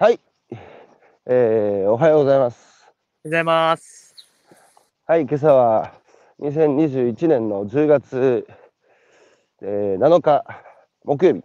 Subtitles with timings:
[0.00, 0.20] はい、
[1.26, 2.86] えー、おはようございます。
[2.86, 4.14] おはようございます。
[5.08, 5.92] はい、今朝は
[6.38, 8.46] 2021年の10月、
[9.60, 10.44] えー7日
[11.02, 11.42] 木曜日。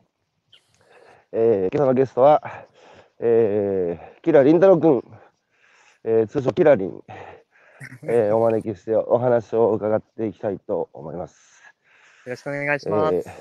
[1.31, 2.43] えー今朝のゲストは、
[3.19, 5.03] えー、キラリンタロウ君、
[6.03, 7.03] えー通称キラリン、
[8.05, 11.63] えーお招きしてお話を伺っていきたいと思います。
[12.27, 13.15] よろしくお願いします。
[13.15, 13.31] えー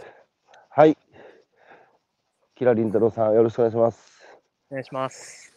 [0.70, 0.96] はい、
[2.54, 4.11] キラリンタロウさん、よろしくお願いします。
[4.72, 5.52] お願いします。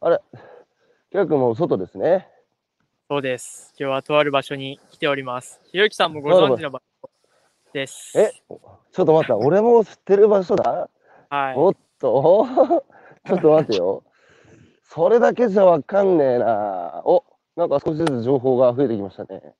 [0.00, 0.18] あれ、
[1.12, 2.26] キラ君も外ですね。
[3.08, 3.72] そうです。
[3.78, 5.60] 今日はとある場所に来ております。
[5.70, 7.10] ひろゆきさんもご存知の場所
[7.72, 8.18] です。
[8.18, 10.90] え、ちょっと待った、 俺も知ってる場所だ？
[11.30, 11.54] はい。
[11.56, 12.44] おっと、
[13.24, 14.02] ちょっと待てよ。
[14.82, 17.02] それだけじゃわかんねえな。
[17.04, 19.54] お、なんか少しずつ情報が増えてきましたね。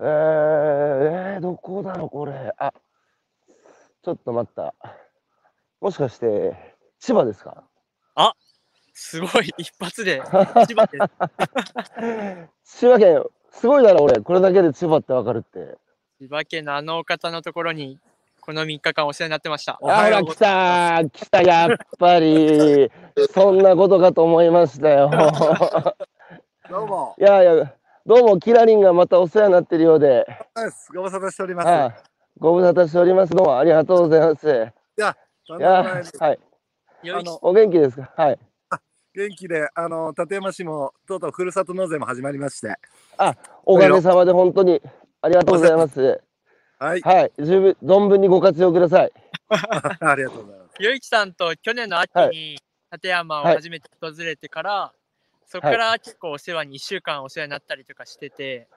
[0.00, 0.06] えー、
[1.34, 2.54] えーどこだろう、これ。
[2.56, 2.72] あ、
[4.02, 4.74] ちょっと待った。
[5.82, 7.64] もしかして、千葉ですか？
[9.02, 10.20] すごい、 一発で
[10.66, 11.06] 千葉です。
[12.82, 14.20] 千葉県、すごいだろ、俺。
[14.20, 15.78] これだけで千葉ってわかるって。
[16.18, 17.98] 千葉県のあのお方のところに、
[18.42, 19.78] この3日間お世話になってました。
[19.80, 22.92] おあはよら、来た来た、やっぱり。
[23.32, 25.10] そんなことかと思いましたよ。
[26.68, 30.26] どうも、いやいや、どうも、キラリンがまたお世話になってるようで。
[30.94, 31.68] ご無沙汰しております。
[31.68, 31.94] ああ
[32.38, 33.32] ご無沙汰しております。
[33.32, 34.46] どうもありがとうございます。
[34.98, 36.38] いやいですはい。
[37.04, 38.12] あのお元気ですか？
[38.16, 38.38] はい。
[39.12, 42.76] 元気で、あの立山市もとうとうふるさと納税も始まりまして、
[43.64, 44.80] おかげさまで本当に
[45.20, 46.20] ありがとうございます。
[46.78, 47.32] はい、はい。
[47.38, 49.12] 十分、存分にご活用ください。
[49.50, 50.76] ありがとうございます。
[50.78, 52.58] ひろゆきさんと去年の秋に
[52.92, 54.92] 立山をはい初めて訪れてから、
[55.44, 58.68] そこから結構お世話に1週間お世話になったりとかしてて、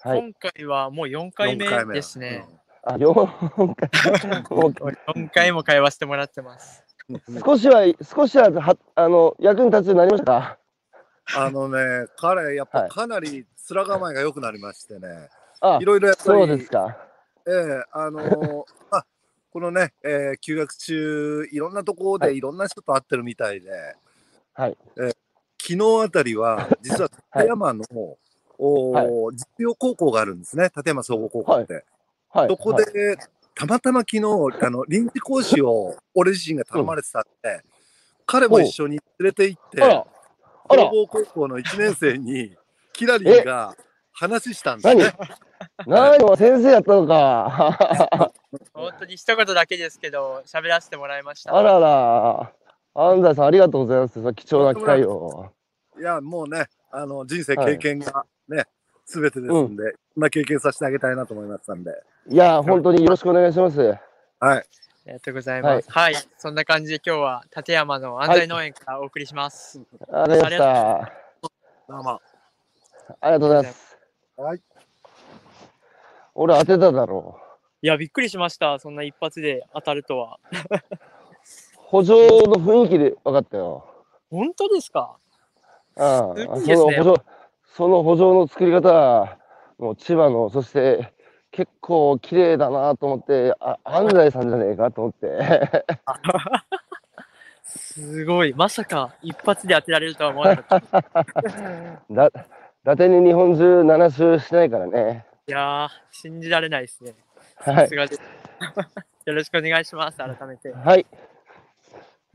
[0.00, 0.20] はい。
[0.20, 2.46] 今回はもう4回目四回目ですね。
[2.82, 3.14] あ、4
[3.54, 4.46] 回。
[4.50, 4.70] もう
[5.12, 6.84] 4回も会話してもらってます。
[7.10, 10.58] う ん少しは、少しは、は、あの、役に立つようになりましたか？
[11.36, 12.88] あのね、彼やっはい。
[12.88, 15.28] ぱかなり面構えが良くなりましてね、
[15.60, 16.96] あい、ろいろやっぱそうり、ですか。
[17.46, 18.64] ええあのー
[18.96, 19.04] あ
[19.52, 22.32] このね、えー休学中いろんなところはい。
[22.32, 23.70] でいろんな人と会ってるみたいで、
[24.54, 24.76] はい。
[24.96, 27.84] 昨日あたりは 実は立山の、
[28.58, 31.84] おー実用高校があるんですね、立山総合高校って。
[32.30, 32.48] はい。
[32.48, 32.84] そこはい。
[32.92, 33.16] で、
[33.60, 37.60] たまたま昨日あの臨時講師を俺自身が頼まれてたんで、
[38.24, 40.06] 彼も一緒に連れて行って、あら、
[40.66, 42.56] あら、総合高校の1年生に
[42.94, 43.76] キラリンが
[44.12, 45.12] 話したんです何ね。
[45.86, 46.24] 何？
[46.24, 48.32] も先生やったのか。
[48.72, 51.54] 本当に一言だけですけど、喋らせてもらいました。
[51.54, 52.54] あらら。
[52.94, 54.14] 安西さん、ありがとうございます。
[54.14, 55.52] その貴重な機会を。
[55.98, 58.64] いや、もうね、あの人生経験がね、
[59.04, 59.82] すべてですんで、
[60.14, 61.92] そんな経験させてあげたいなと思いましたんで。
[62.32, 63.80] いや、本当によろしくお願いします。
[63.80, 63.98] はい。
[64.38, 64.62] あ
[65.04, 65.90] りがとうございます。
[65.90, 69.80] はい、そんな感じで今日は立山の安西農園からお送りします。
[70.12, 71.12] ありがとうございました。
[71.88, 72.20] どうも。
[73.20, 73.98] ありがとうございます。
[74.36, 74.62] はい。
[76.36, 77.36] 俺当てただろ
[77.82, 78.78] いや、びっくりしました。
[78.78, 80.38] そんな一発で当たるとは。
[80.52, 80.56] う。
[81.74, 83.84] 補助の雰囲気で分かったよ。
[84.30, 85.16] 本当ですか？
[85.96, 87.22] ああねその補助、
[87.74, 89.36] その補助の作り方は、
[89.78, 91.12] もう千葉の、そして
[91.52, 95.84] 結構綺麗だなと思って、あ安西さんじゃねえかと思って。
[97.64, 98.54] すごい。
[98.54, 101.02] まさか一発で当てられるとは思わなかった。
[102.10, 102.30] だ伊
[102.84, 105.26] 達に日本中7周しないからね。
[105.46, 107.14] いやー、信じられないですね。
[107.56, 107.76] はい。
[107.76, 108.22] さすがです。
[109.26, 110.18] よろしくお願いします。
[110.18, 110.72] 改めて。
[110.72, 111.06] はい。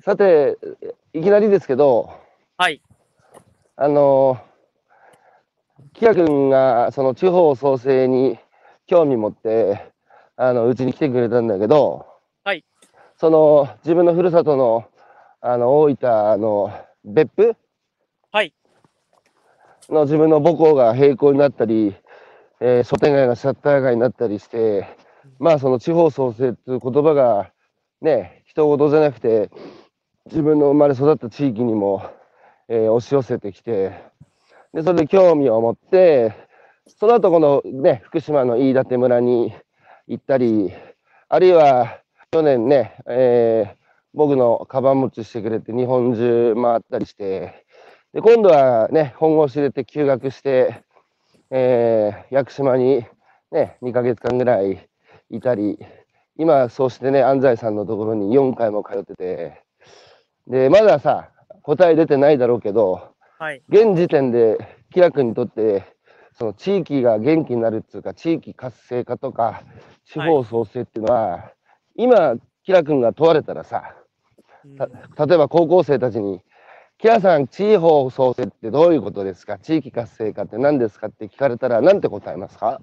[0.02, 0.58] さて、
[1.14, 2.14] いきなりですけど、
[2.58, 2.82] はい。
[3.76, 4.40] あの、
[5.94, 8.38] キラ君がその地方創生に
[8.88, 9.92] 興味持って、
[10.36, 12.06] あの、うちに来てくれたんだけど、
[12.44, 12.64] はい。
[13.18, 14.86] その、自分のふるさとの、
[15.42, 16.72] あの、大分の
[17.04, 17.56] 別府
[18.32, 18.54] はい。
[19.90, 21.96] の自分の母校が閉校になったり、
[22.60, 24.88] えー商店街がシャッター街になったりして、
[25.40, 27.52] まあその地方創生っていう言葉が
[28.02, 29.50] ね、人事じゃなくて、
[30.28, 32.04] 自分の生まれ育った地域にも、
[32.68, 33.94] えー押し寄せてきて、
[34.74, 36.34] で、それで興味を持って、
[36.88, 39.54] その後このね、福島の飯舘村に
[40.08, 40.72] 行ったり、
[41.30, 42.00] あるいは
[42.32, 43.86] 去年ね、えー
[44.18, 47.66] 僕のカバン持ちしてくれて日本中回ったりして、
[48.14, 50.84] で、今度はね、本腰入れて休学して、
[51.52, 53.06] えー屋久島に
[53.52, 54.88] ね、2ヶ月間ぐらい
[55.30, 55.78] いたり、
[56.38, 59.64] 今、そうしてね、安西さんのところに4回も通ってて、
[60.48, 61.32] で、まださ、
[61.64, 63.64] 答え出てないだろうけど、はい。
[63.68, 64.58] 現時点で、
[64.94, 65.95] キラ君にとって、
[66.38, 69.64] その地域が元気になるっていうか、地域活性化とか、
[70.06, 71.52] 地方創生っていうのは、
[71.96, 73.96] 今、キラ君が問われたらさ、
[74.78, 76.42] 例えば高校生たちに、
[76.98, 79.58] キラさん、地方創生ってどういうことですか？
[79.60, 82.82] 地域活性化って何ですかって聞かれたら、なんて答えますか？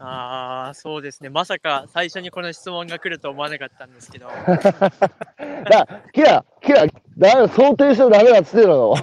[0.00, 1.28] ああ、そうですね。
[1.28, 4.28] まさか最初にこの質問が来ると思わなかったんですけど。
[5.68, 6.86] だキラ、キラ、
[7.18, 8.94] だ想定しちゃダメだっつってるの。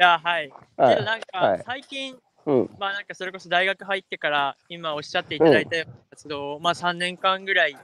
[0.00, 0.50] いや、はい。
[0.78, 2.16] はいなんかはい最近、
[2.50, 2.70] うん。
[2.78, 7.76] まあなんかそれこそ大学入ってから今おっしゃっていただいたような活動を、まあ3年間ぐらい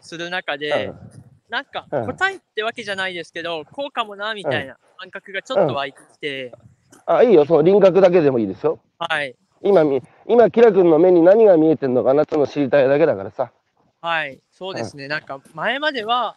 [0.00, 0.92] する中で、
[1.48, 2.06] なんかうん。
[2.06, 6.52] 答えってわけじゃないですけど、こうかもなみたいな感覚がちょっと湧いてきて、
[7.06, 8.80] あ、いいよ、その輪郭だけでもいいですよ。
[8.98, 9.34] はい。
[9.62, 13.50] 今み、今、キラ君の目に何が見えてんのかなってのを知りたいだけだからさ。
[14.00, 15.08] はい、そうですね。
[15.08, 16.36] なんか前までは、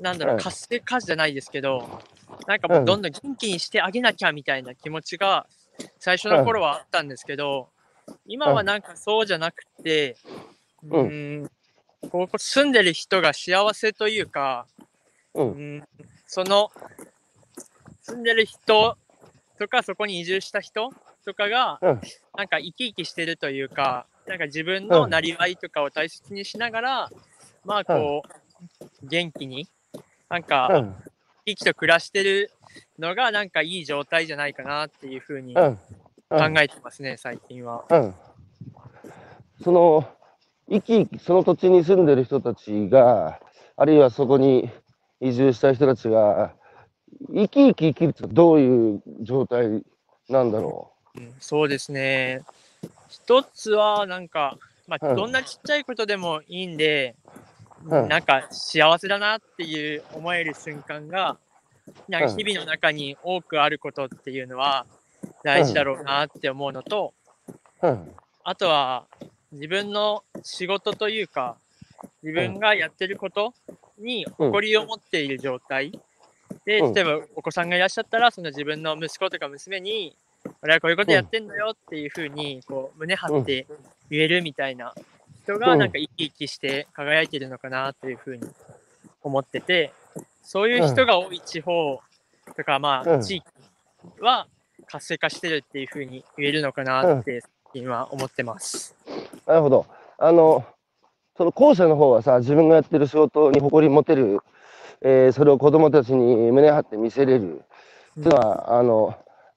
[0.00, 0.42] なんだろう、うん。
[0.42, 2.00] 活性化じゃないですけど、
[2.46, 5.46] なんかもうどんどん元気にしてあげなきゃみたいな気持ちが
[5.98, 7.68] 最初の頃はあったんですけど、
[8.26, 10.16] 今はなんかそうじゃなくて、
[10.82, 11.50] ううん
[12.10, 14.66] ここ住んでる人が幸せというか、
[15.34, 15.42] う。
[15.42, 15.88] うんん、
[16.26, 16.70] その
[18.02, 18.96] 住んでる人
[19.58, 20.90] とかそこに移住した人
[21.24, 22.00] とかが、うん
[22.36, 27.10] なんか生き生きしてるというか、なんか自分のなりわいとかを大切にしながら、
[27.64, 29.68] まあこう、元気に、
[30.28, 30.96] なんうかん。
[31.46, 32.50] 生きと暮らしてる
[32.98, 35.78] のがなんかいい状態じゃないかなっていうふうに考うん。
[36.30, 36.58] うん。
[36.58, 37.84] えてますね、最近は。
[37.90, 38.14] うん。
[39.62, 40.06] その、
[40.70, 43.40] 生き生き、その土地に住んでる人たちが、
[43.76, 44.70] あるいはそこに
[45.20, 46.54] 移住した人たちが、
[47.28, 49.82] 生き生き生きるってどういう状態
[50.28, 51.20] なんだろう？
[51.20, 52.42] んそうですね。
[53.08, 54.58] 一つはなんか、
[54.88, 57.34] まあ、うんどんなちっちゃいことでもいいんで、うん
[57.84, 61.36] なんか幸せだなっていう思える瞬間が、
[62.08, 64.86] なんかうん日々の中に多くあることっていうのは
[65.42, 67.12] 大事だろうなって思うのと、
[67.82, 67.88] う。
[67.88, 68.10] うん。
[68.42, 69.06] あとは
[69.52, 71.56] 自分の仕事というか、
[72.22, 73.54] 自分がやってること
[73.98, 75.92] に誇りを持っている状態。
[76.64, 80.16] で、うん例えばお子さんがいらっしゃったら、その自分の息子とか娘に、
[80.62, 83.66] 俺はこういうことやってんだよっていうふうに、こう、胸張って
[84.10, 84.94] 言えるみたいな
[85.44, 88.42] 人が、うんなんか生き生きして輝いてるのかなというふうに
[89.22, 89.92] 思ってて、
[90.42, 92.00] そういう人が多い地方
[92.56, 93.44] とか、まあ、うん地域
[94.20, 94.46] は
[94.86, 97.42] 活性化してるっていうふうに言えるのかなって、
[97.74, 98.94] 今思ってます。
[99.46, 99.86] なるほど。
[100.18, 100.64] あの、
[101.36, 104.40] その後者の方はさ、自分がやってる仕事に誇り持てる、
[105.00, 107.62] えーそれを子供たちに胸張って見せれる
[108.12, 109.16] っていうのは、あの、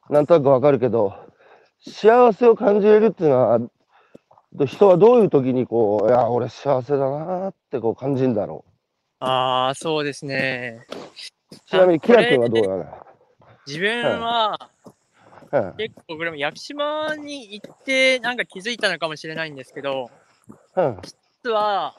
[0.09, 1.13] なんとなくわかるけど、
[1.79, 3.65] 幸せを感じれるっていうのは、ど
[4.65, 8.65] 人はどういう時にこう、いや、俺幸せだなってこう感じるんだろ
[9.19, 10.85] ああ、そうですね。
[11.51, 11.55] う。
[11.65, 12.85] ちなみに、キラ君はどうだな
[13.65, 14.69] 自分は
[15.51, 15.73] うん。
[15.77, 20.09] 結構これも屋久島に行ってなんか気づいたのかもしれないんですけど、
[20.75, 20.99] うん。
[21.01, 21.95] 一つは、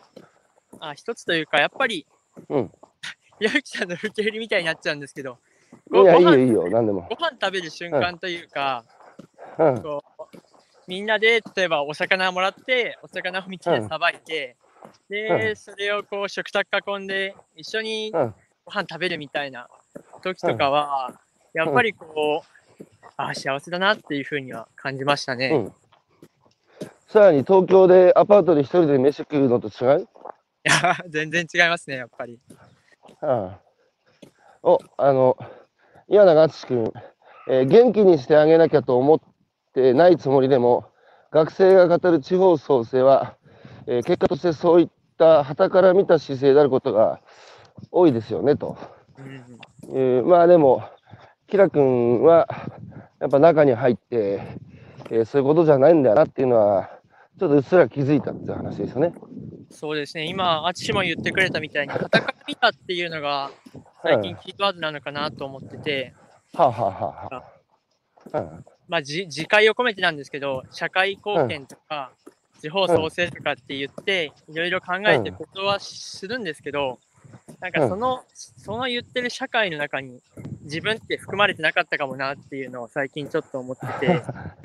[0.80, 2.06] あ一つというか、やっぱり、
[2.48, 2.72] うん。
[3.64, 5.38] さんの受け売りみたいになっちゃうんですけど、
[5.92, 7.06] いや、いいごご飯よ、いいよ、でも。
[7.08, 8.84] ご飯食べる瞬間というか、
[9.58, 9.82] うん。
[9.82, 10.17] こう
[10.88, 14.56] みんなで例えばお魚もらって、お魚を見てうんさばいて、
[15.08, 16.66] で、それをこう食卓
[16.98, 18.34] 囲んで一緒にうん。
[18.64, 19.68] ご飯食べるみたいな
[20.22, 21.20] 時とかは、
[21.54, 25.50] やっぱりこう、あ幸せだなっていうふうには感じましたね。
[25.50, 25.74] うん。
[27.06, 30.00] さらに東京でアパートで一人で飯食うのと違う？
[30.02, 30.06] い
[30.64, 32.38] や、全然違いますね、やっぱり。
[33.22, 33.56] うん。
[34.62, 35.36] お、あの、
[36.08, 36.92] 岩永敦君、
[37.48, 39.20] えー元気にしてあげなきゃと思っ
[39.78, 40.86] てないつもりでも、
[41.30, 43.36] 学生が語る地方創生は、
[43.86, 47.20] えー結果としてそういった旗から見た姿勢であることが
[47.90, 48.76] 多いですよねと。
[49.18, 49.44] うん
[49.94, 50.82] えーまあでも、
[51.46, 52.46] キラ君は
[53.20, 54.42] やっぱ中に入って、
[55.10, 56.90] えーそういうことじゃないんだよなっていうのは、
[57.38, 59.12] ちょっとうっすら気づいたっていう話ですよね。
[59.70, 63.50] そうですね、今、あちも言ってくれたみたいに、戦から見たっていうのが、
[64.02, 66.14] 最近キーワードなのかなと思ってて、
[66.54, 67.44] はあ、はあはあは
[68.32, 68.40] あ。
[68.40, 72.10] うんまあ、じ自戒を込めてなんですけど、社会貢献とか、
[72.60, 76.98] 地方創生とかって言って、いろいろ考えてことはするんですけど、
[77.60, 80.20] なんかその、その言ってる社会の中に、
[80.62, 84.22] 自分って含まれてなかったかもなっていうのを最近ちょっと思ってて、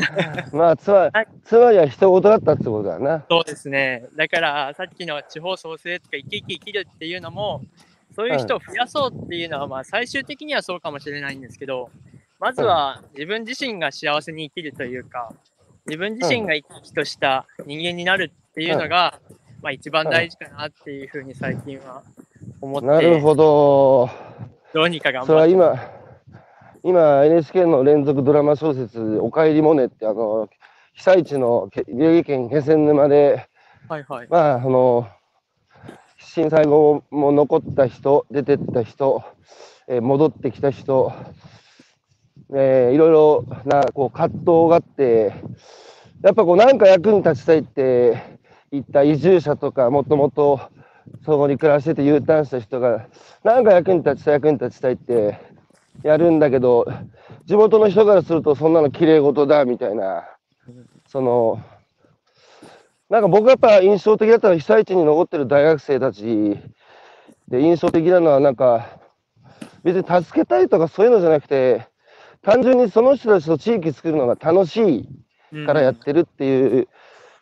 [0.56, 3.26] まあつまり はい、つまりは人事だったってことだな。
[3.30, 4.06] そうですね。
[4.16, 7.62] だから、さっきの地方創生とか生き生き生きるっていうのも、
[8.16, 11.90] そういう人を増やそうっていうのは、まあ、最終的にはそうかもしれないんですけど、
[12.44, 15.32] まずは自分自身が幸せに生きるというか、
[15.86, 19.22] 自分自身が生き生きとした人間になるっていうのが、
[19.62, 22.04] まあ、一番大事かなっていうふうに最近は
[22.60, 24.10] 思って、なるほど。
[24.74, 25.48] どうにか頑それは。
[25.48, 25.90] 今、
[26.84, 30.50] 今 NHK の連続ドラマ小説、おかえりモネって、あの、
[30.96, 33.48] 被災地のけ宮城県気仙沼で、
[33.88, 34.28] はいはい。
[34.30, 35.08] まあ、あの、
[36.18, 39.24] 被震災後も残った人、出てった人、
[39.88, 41.14] えー戻ってきた人、
[42.56, 45.34] えーいろいろなこう葛藤があって、
[46.22, 48.40] やっぱこうなんか役に立ちたいって
[48.72, 50.62] 言った移住者とか、もともと
[51.26, 53.08] そこに暮らしてて U ターンした人が、
[53.44, 55.40] なんか役に立ちたい、役に立ちたいって
[56.04, 56.86] やるんだけど、
[57.46, 60.24] 地元の人からするとそんなの綺麗事だみたいな、
[61.08, 61.62] その、
[63.10, 66.58] なんか僕がやっぱ印象的だったのは被災地に残ってる大学生たち。
[67.48, 69.00] で印象的なのはなんか
[69.84, 71.88] 別に助けたいとかそういうのじゃなくて
[72.44, 75.08] 単純にその人たちと地域作るのが楽し
[75.52, 76.88] いからやってるっていう、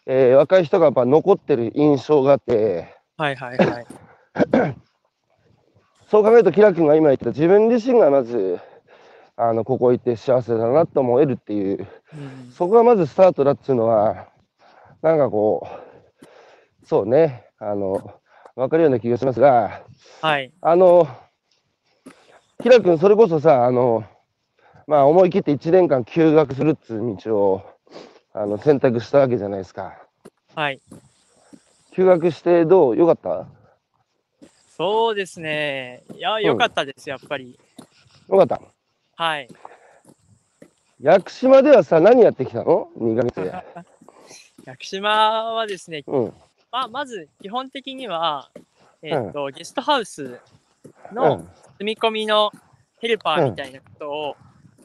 [0.06, 2.96] えー若い人がやっぱ残ってる印象があって。
[3.18, 3.86] はいはいはい。
[6.10, 8.60] そう考えるとキラ君が今言った自分自身がまず
[9.36, 11.88] あのここ行って幸せだなと思えるっていう。
[12.14, 12.52] うん。
[12.52, 14.28] そこがまずスタートだっていうのは、
[15.02, 18.20] なんかこう、そうね、あの、
[18.56, 19.84] わかるような気がしますが、
[20.22, 20.52] はい。
[20.62, 21.08] あの、
[22.62, 24.04] キラ君、それこそさ、あの、
[24.92, 27.62] まあ、思い切って1年間休学するっていう道を、
[28.34, 29.98] あの、選択したわけじゃないですか。
[30.54, 30.82] はい。
[31.94, 32.98] 休学してどう？
[32.98, 33.48] よかった？
[34.76, 36.04] そうですね。
[36.14, 37.58] いや、良かったです、やっぱり。
[38.28, 38.62] よかった。
[39.16, 39.48] はい。
[41.00, 43.54] 屋久島ではさ、何やってきたの ?2 ヶ月で。
[44.68, 46.34] 屋久島はですね、うん。
[46.70, 48.52] まあ、まず基本的には、
[49.02, 50.38] えっ、と、ゲストハウス
[51.14, 51.50] のうん。
[51.78, 52.52] 住み込みの
[53.00, 54.36] ヘルパーみたいなことを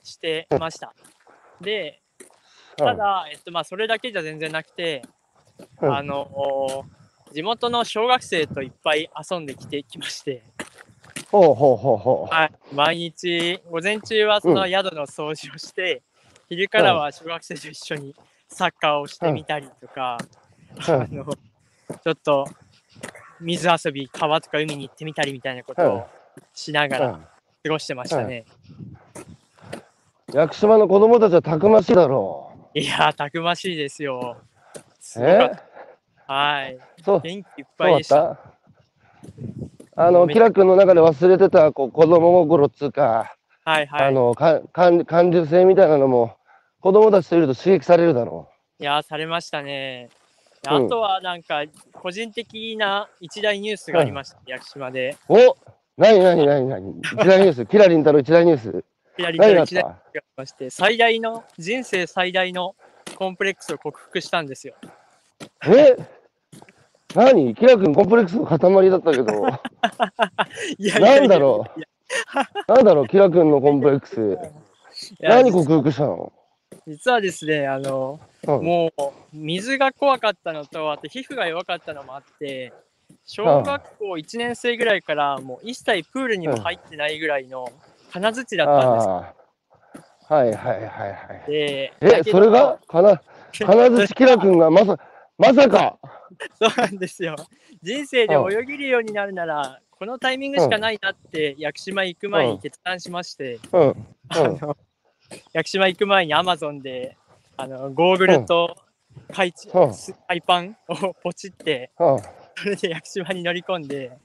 [0.06, 0.94] してました。
[1.60, 2.00] で、
[2.76, 5.02] ただ、えっと、まあ、それだけじゃ全然なくて、
[5.82, 5.94] うん。
[5.94, 6.84] あの、
[7.32, 10.42] 地元の小学生といっぱい遊んできてきまして、
[11.30, 16.02] ほうほうほうほはい、毎日、午前中はその宿の掃除をして、
[16.48, 18.14] 昼からは小学生と一緒に
[18.48, 20.18] サッカーをしてみたりとか、
[20.88, 20.94] うん。
[20.94, 22.46] あの、ちょっと
[23.40, 26.06] 水遊び、川とか海に行ってみたりみたいなことを
[26.54, 27.00] しながう。
[27.00, 27.26] らうん
[27.66, 28.44] 過ごしてましたね。
[30.36, 34.36] 屋久島の子供たちはたくましいだろいやー、たくましいですよ。
[35.00, 35.50] すえ
[36.26, 36.30] た。
[36.30, 36.78] はい。
[37.02, 38.36] そう、元気いっぱいでした。
[39.96, 39.96] た？
[39.96, 44.08] あの、キラ君の中で忘れてたこう子供心っつうか、はいはい。
[44.08, 46.36] あのか感感受性みたいなのも
[46.80, 50.10] 子供たちといると刺激されるだろいやー、されましたね。
[50.10, 50.26] うん
[50.68, 51.62] あとはなんか、
[51.92, 55.16] 個人的な一大ニュースがありました、屋久島で。
[55.30, 55.34] う。
[55.34, 55.56] お
[55.96, 58.84] なになになになに一大ニュース、キラリン太郎一大ニュース？
[59.16, 59.96] 左何があっから一大が
[60.36, 62.74] まして、最大の、人生最大の
[63.16, 64.74] コンプレックスを克服したんですよ。
[65.60, 65.96] たえ？
[67.14, 67.54] 何？
[67.54, 69.48] キラ君コンプレックスの塊だったけど、
[70.78, 71.80] いやなんだろう？
[72.72, 74.38] なんだろう、キラ君のコンプレックス。
[75.20, 76.32] 何克服したの？
[76.86, 78.64] 実はですね、あの、うん。
[78.64, 82.72] もう、水が怖かったのと、あと皮膚が弱かったのもあって、
[83.24, 87.70] 小学校1年生ぐらいから、もう一切プールにも入ってないぐらいの
[88.12, 89.08] 金槌だったんです。
[90.28, 91.50] はいはいはいはい。
[91.50, 92.78] で、えそれが？
[92.88, 93.20] かな、
[93.52, 94.98] 金槌キラ君がまさ、
[95.38, 95.98] まさか？
[96.60, 97.36] そうなんですよ。
[97.82, 103.80] 人生で泳げるようになるなら、このタイミングしかないなって、屋久島行く前に決断しまして、うん。
[103.82, 104.76] うんあの
[105.52, 107.16] 屋久島行く前にアマゾンで、
[107.56, 108.76] あのゴーグルと
[109.32, 109.52] 海
[110.28, 112.18] 海パンをポチって、うん。
[112.56, 114.18] それで屋久島に乗り込んで、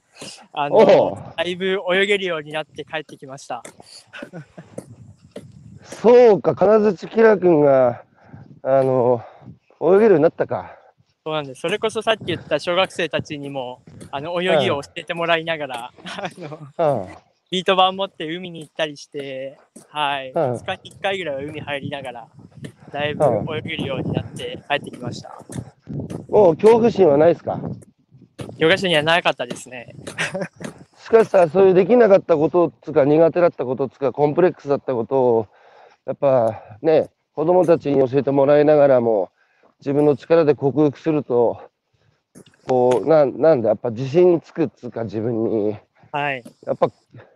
[0.54, 3.62] あおのうだいぶ泳げるようになって帰ってきました。
[5.84, 8.04] そうか、金槌キラ君が、
[8.63, 9.22] あの、
[9.82, 10.78] 泳げるようになったか。
[11.24, 11.62] そうなんです。
[11.62, 16.30] それこそさっき言った小学生たちにも、あの泳ぎを教えてもらいながら、あ
[16.78, 17.16] のうん。
[17.51, 19.60] ビート板持って海に行ったりして、
[19.90, 22.28] はい、うん2日に1回ぐらいは海入りながら、
[22.92, 25.38] だいぶうん泳げるようになって帰ってきました。
[26.30, 27.60] もう恐怖心はないですか？
[28.58, 29.96] ヨガ師にはなかったですね。
[30.98, 35.48] しかしさ、そういうできなかったことっつうか、苦手だったことっつうか、コンプレックスだったことを、
[36.06, 39.30] やっぱね、子供たちに教えてもらいながらも、
[39.80, 41.62] 自分の力で克服すると、
[42.68, 45.76] こう、なんなんだ、やっぱ自信つくっつうか、自分に。
[46.12, 46.44] はい。
[46.66, 46.90] やっぱ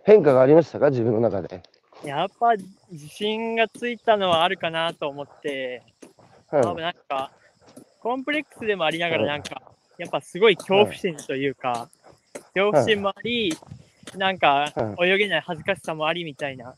[0.03, 0.89] 変化がありましたか？
[0.89, 1.63] 自分の中で。
[2.03, 2.53] やっぱ
[2.91, 5.81] 自信がついたのはあるかなと思って、
[6.51, 7.31] うん多分なんか、
[8.01, 9.61] コンプレックスでもありながら、なんか、
[9.97, 11.89] やっぱすごい恐怖心というか、
[12.53, 13.55] 恐怖心もあり、
[14.15, 16.75] なんかう泳げない恥ずかしさもありみたいな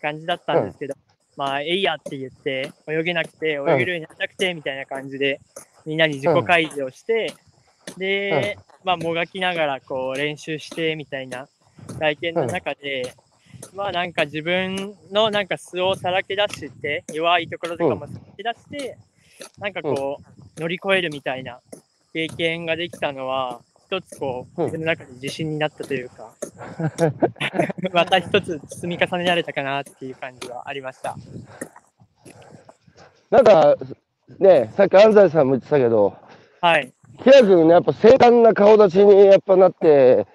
[0.00, 0.94] 感じだったんですけど、
[1.36, 5.40] まあ、えいやって言って、泳げなくて、泳げるようになりたくてみたいな感じで、
[5.86, 7.34] みんなに自己開示をして、
[7.96, 11.48] で、まあ、もがきながらこう練習してみたいな
[11.98, 13.14] 体験の中で、
[13.74, 18.98] まあなんか自分のなんか素をさらけ出して、弱いところとかもさらけ出して、
[19.58, 20.18] なんかこ
[20.56, 21.60] う乗り越えるみたいな
[22.12, 26.32] 経験ができたのは、一つこう、うん自分の中で自信になったというか、
[27.92, 31.16] また一つ積み重ねられたかなっていう感じはありました。
[33.30, 33.76] なんか、
[34.38, 36.16] ね、さっき安西さんも言ってたけど、
[36.60, 36.92] はい。
[37.22, 40.26] キラ君ね、やっぱ精悍な顔立ちにやっぱなって、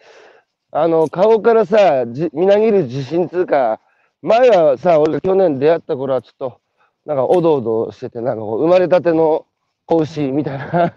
[0.72, 3.80] あの、顔からさ、じみなぎる自信つうか、
[4.22, 6.60] 前はさ、俺が去年出会った頃はちょっと、
[7.06, 9.46] なんかおどおどしてて、なんか生まれたての
[9.86, 10.94] 子牛みたいな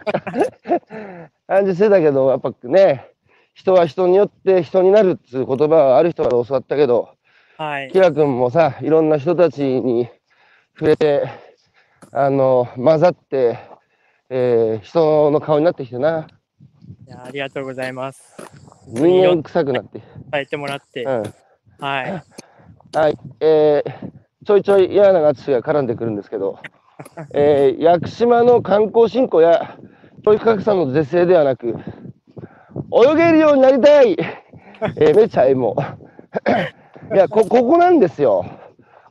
[1.46, 3.10] 感じしてたけど、やっぱね、
[3.54, 7.10] 人は人によって人になるっていう言葉はある人から教わったけど、
[7.56, 7.98] はいキ。
[7.98, 10.08] ラ君もさ、いろんな人たちに
[10.78, 11.28] 触れて、
[12.12, 13.58] あの、混ざって、
[14.30, 16.28] えー人の顔になってきてな。
[17.06, 18.36] いやありがとうございます。
[18.86, 20.00] 人間臭くなって。
[20.30, 21.04] 伝えてもらって。
[21.04, 21.22] うん。
[21.80, 22.24] はい。
[22.94, 23.18] はい。
[23.40, 26.58] えーちょいちょい嫌な淳が絡んでくるんですけど、
[27.32, 29.76] えー屋久島の観光振興や
[30.24, 31.74] 教育格差の是正ではなく、
[32.92, 34.16] 泳げるようになりたい、
[34.96, 35.76] えーめっちゃえも。
[37.14, 38.44] いやこ、ここなんですよ。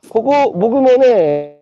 [0.08, 1.58] ここ、僕もね、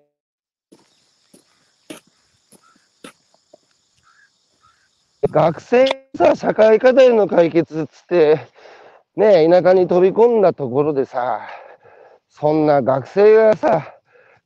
[5.31, 8.41] 学生さ、社会課題の解決っつって、
[9.17, 11.41] ね、田舎に飛び込んだところでさ、
[12.29, 13.96] そんな学生がさ、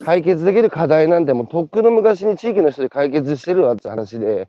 [0.05, 4.49] 解決できる課題なんてもうとっくの昔に地域の人で解決してるわって話で、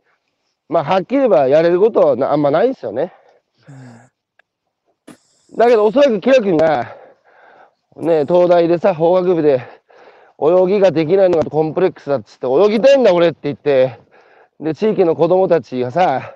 [0.70, 3.14] まあ、はっきり言えばやれることはあんまないですよね。
[5.58, 6.96] だけど、おそらくキラ君が、
[7.98, 9.62] ね、東大でさ、法学部で、
[10.42, 14.00] 泳ぎができないのがコンプレックスだっつって、泳ぎたいんだ俺って言って、
[14.62, 16.34] で、地域の子供たちがさ、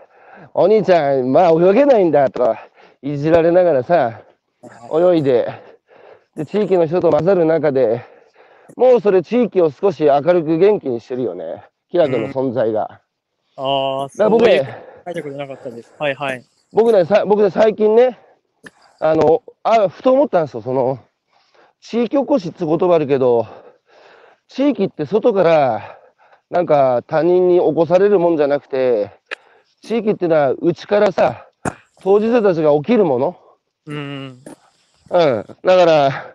[0.54, 2.68] お兄ちゃん、まあ泳げないんだとか、
[3.02, 4.22] いじられながらさ、
[4.94, 5.48] 泳いで、
[6.36, 8.15] で、地域の人と混ざる中で、
[8.76, 11.66] もうそれ地域を少し明るく元気にしてるよね。
[11.90, 13.02] キラ君の存在が。
[13.58, 15.94] ああ、だから僕そういうね、書いたことなかったです。
[15.98, 16.46] はいはい。
[16.74, 18.20] 僕ね、さ僕ね、最近ね、
[19.00, 21.00] あの、あ、ふと思ったんですよ、その、
[21.80, 23.48] 地域おこしって言葉あるけど、
[24.48, 25.98] 地域って外から、
[26.50, 29.12] なんか他人に起こされるもんじゃなくて、
[29.82, 31.48] 地域っていうのは内からさ、
[32.02, 33.40] 当事者たちが起きるもの。
[33.88, 34.44] うん。
[35.10, 35.46] うん。
[35.64, 36.35] だから、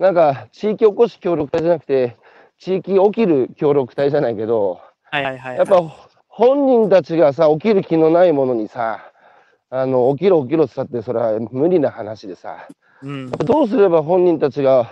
[0.00, 2.16] なんか、地域おこし協力隊じゃなくて、
[2.58, 5.56] 地域起きる協力隊じゃないけど、はいはいはい。
[5.58, 5.82] やっぱ
[6.26, 9.12] 本人たちがさ、起きる気のないものにさ、
[9.68, 12.66] あの、起きろ起きろって言ったって、それは無理な話でさ、
[13.02, 13.30] うん。
[13.30, 14.90] どうすれば本人たちが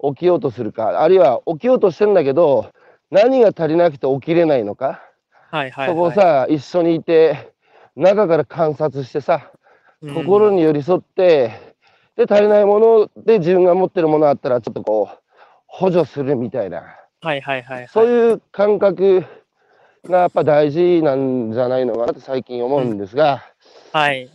[0.00, 2.70] 起きようとするか、あるいは起きようとしてんだけど、
[3.10, 5.02] 何が足りなくて起きれないのか、
[5.50, 5.88] はいはい、はい。
[5.88, 7.52] そこをさ、一緒にいて、
[7.96, 9.50] 中から観察してさ、
[10.00, 11.63] うん、心に寄り添って、
[12.16, 15.18] で、足りないもので自分が持ってるものあったら、ちょっとこう、
[15.66, 16.82] 補助するみたいな、
[17.20, 17.88] はいはいはい、はい。
[17.88, 19.24] そういう感覚
[20.04, 23.42] がやっぱ大事なんじゃないのかなって最近思うんですが、
[23.92, 24.30] はい。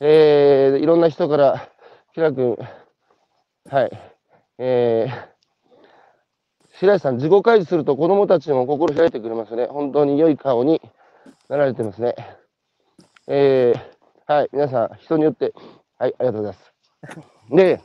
[0.00, 1.68] えーいろんな人から、
[2.14, 2.56] キラ君、
[3.70, 3.90] はい、
[4.58, 5.34] えー、
[6.78, 9.66] 白石さん、自己開示すると子供たちも心開いてくれますね。
[9.66, 10.80] 本当に良い顔に
[11.48, 12.14] なられてますね。
[13.26, 15.54] えー、はい、皆さん、人によって、
[15.98, 16.73] はい、ありがとうございます。
[17.50, 17.80] で、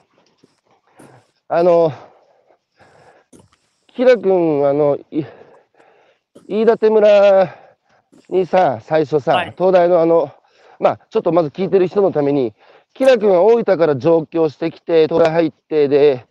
[1.47, 1.91] あの、
[3.88, 5.23] キラ君、あの、い
[6.47, 7.55] 飯舘村
[8.29, 10.32] にさ、最初さ、はい東大のあの、
[10.79, 12.53] まあ、ちょっとまず聞いてる人のために、
[12.93, 16.25] キラ君は大分から上京してきて、東大入って、で、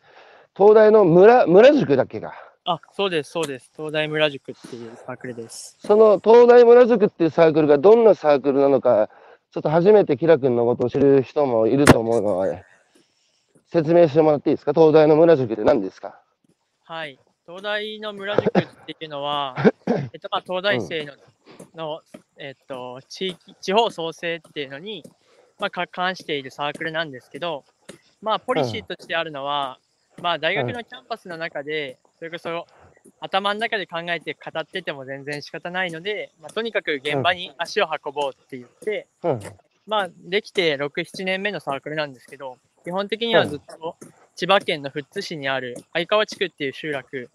[0.56, 2.32] 東大の村、村塾だっけが。
[2.64, 3.70] あ、そうです、そうです。
[3.76, 5.78] 東大村塾っていうサークルです。
[5.80, 9.08] その東大村塾っていうサークルがどんなサークルなのか、
[9.52, 12.64] ちょっと初めてキラ君のことを知る人もいると思うので、
[13.70, 14.72] 説明してもらっていいですか？
[14.72, 16.20] 東大の村塾って何ですか？
[16.84, 17.18] はい。
[17.46, 19.56] 東大の村塾っていうのは、
[20.12, 21.14] えっと、まあ、東大生の、
[21.74, 22.02] の
[22.36, 25.02] えっと、地域、地方創生っていうのに、
[25.58, 27.64] まあ、か関しているサークルなんですけど、
[28.20, 29.78] まあ、ポリシーとしてあるのは、
[30.20, 32.66] まあ、大学のキャンパスの中で、それこそ、
[33.20, 39.40] 頭の中で考えて語ってても全然仕方ないので、まあ、とにかく現場に足を運ぼうって言って、うん。
[39.86, 43.96] まあ、できて6、7年目のサークルなんですけど、基本的にはずっと
[44.34, 47.28] 千葉県の富津市にある相川地区っていう集落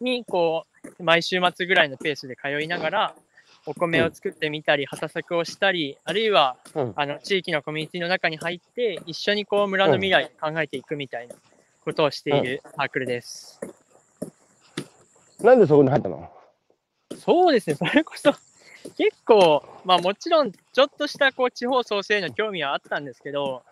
[0.00, 0.64] に、こ
[0.98, 3.14] う、毎週末ぐらいのペースで通いながら、
[3.66, 6.92] お米を作ってみたり、畑作をしたり、あるいは、うん。
[6.96, 11.36] あの、地域のコミュニティの中に入って、一緒にこう、村の未来を考えていくみたいな
[11.84, 13.60] ことをしているサークルです。
[15.40, 16.28] なんでそこに入ったの？
[17.16, 18.32] そうですね、それこそ、
[18.96, 23.62] 結構、まあもちろん、ちょっとしたこう地方創生の興味はあったんですけど、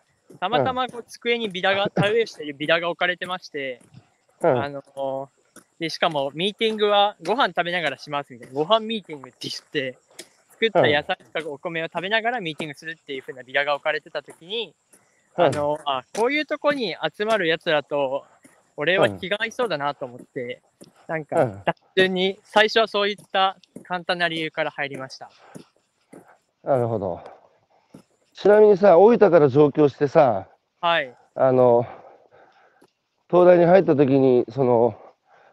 [0.41, 3.81] たまたまこう机にビラが、田植えしているビラが置かれてまして、
[4.41, 4.63] うん。
[4.63, 5.31] あの、
[5.79, 9.99] で、しかもミーティングはご飯食べながらしますみたいな、ご飯ミーティングって言って、
[10.51, 14.75] 作った野菜とかお米を食べながらミーティングするっていう風なビラが置かれてた時に、
[15.37, 18.25] あの、あ、こういうとこに集まる奴らと、
[18.77, 20.63] 俺は気が合いそうだなと思って、
[21.07, 25.31] なんかうん、単純に最初はそういった簡単な理由から入りました。
[26.63, 27.23] なるほど。
[28.35, 30.49] ちなみにさ、大分から上京してさ、
[30.81, 31.17] はい。
[31.37, 31.87] あの、
[33.31, 34.99] 東大に入った時に、その、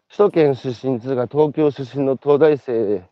[0.08, 3.02] 首都圏出身つうか、東京出身の東大生っ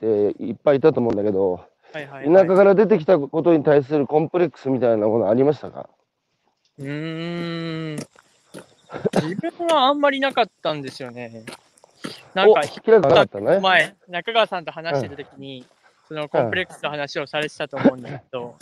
[0.00, 0.06] て
[0.42, 2.48] いっぱいいたと思うんだけど、はいはい、田はい。
[2.48, 5.88] 舎から出てきたことに対するコンプレックスみたいなものありましたか？
[6.78, 7.96] うーん。
[9.22, 11.44] 自分はあんまりなかったんですよね。
[12.34, 13.60] なんか、お明らかったね。
[13.60, 15.64] 前、中川さんと話してた時に、
[16.08, 18.54] そのコンプレックスの話をされてたと思うんですけど、うん。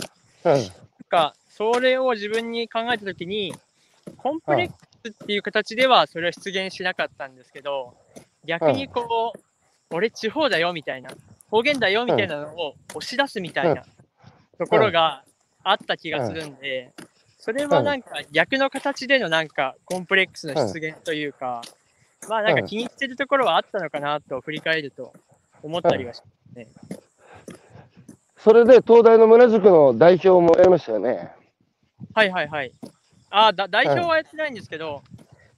[0.44, 0.70] なん
[1.08, 3.54] か、それを自分に考えた時に、
[4.16, 7.94] コンプレックスっていう形ではそれは出現しなかったんですけど、
[8.44, 9.40] 逆にこう、
[9.90, 11.10] 俺地方だよみたいな、
[11.50, 13.84] 方言だよみたいなのを押し出すみたいな
[14.58, 15.22] ところが
[15.62, 16.92] あった気がするんで、
[17.38, 21.62] それはなんか逆の形でのなんかコンプレックスの出現というか、
[22.28, 25.12] まあなんか気にしてるところはあったのかなと振り返ると
[25.62, 27.03] 思ったりはします。
[28.44, 31.32] それで東大の村塾の代表もやりましたよね。
[32.12, 32.72] はいはいはい。
[33.30, 35.02] あだ代表はやってないんですけど、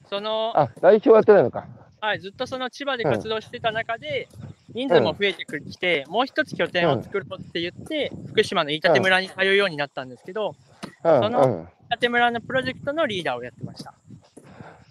[0.09, 1.67] その、あ、代表はやってないのか。
[2.01, 4.29] はい、ずっとその千葉で活動してた中で、
[4.73, 10.55] 人数も増えてきて、もう一つ拠点を作ろうって言って、福島の飯舘村に通うようになったんですけど、
[11.03, 13.95] うんそのうん、飯舘村のプロジェクトのリーダーをやってました。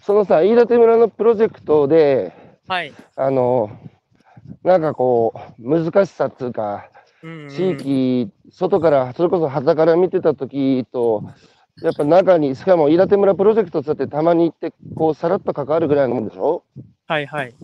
[0.02, 2.34] そのさ、飯舘村のプロジェクトで、
[2.68, 2.92] はい。
[3.16, 3.70] あの、
[4.64, 6.90] なんかこう、難しさっていうか、
[7.48, 11.22] 地域、外から、それこそ旗から見てた時と、
[11.82, 16.62] やっぱ中に、しかも飯舘村プロジェクトってってたまに行って、こう、さらっと関わるぐらいのもんでしょ？
[17.06, 17.54] はいはい。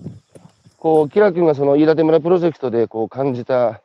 [0.77, 3.83] こう、キラ君がその飯舘村プロジェクトでこう感じた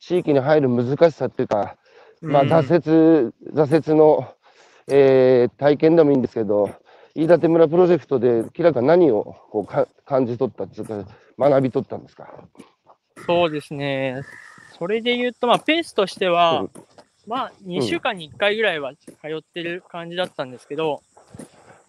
[0.00, 1.76] 地域に入る難しさっていうか、
[2.20, 4.34] まあ、うん挫折、挫折の、
[4.88, 6.70] えー体験でもいいんですけど、
[7.14, 11.04] 飯舘村プロジェクトで、キラ君は何をこうか感じ取ったっていうか、
[11.38, 12.28] 学び取ったんですか？
[13.26, 14.22] そうですね。
[14.78, 16.70] それで言うと、まあ、ペースとしては、うん。
[17.26, 21.02] まあ、2週間に1回ぐらいは通ってる感じだったんですけど、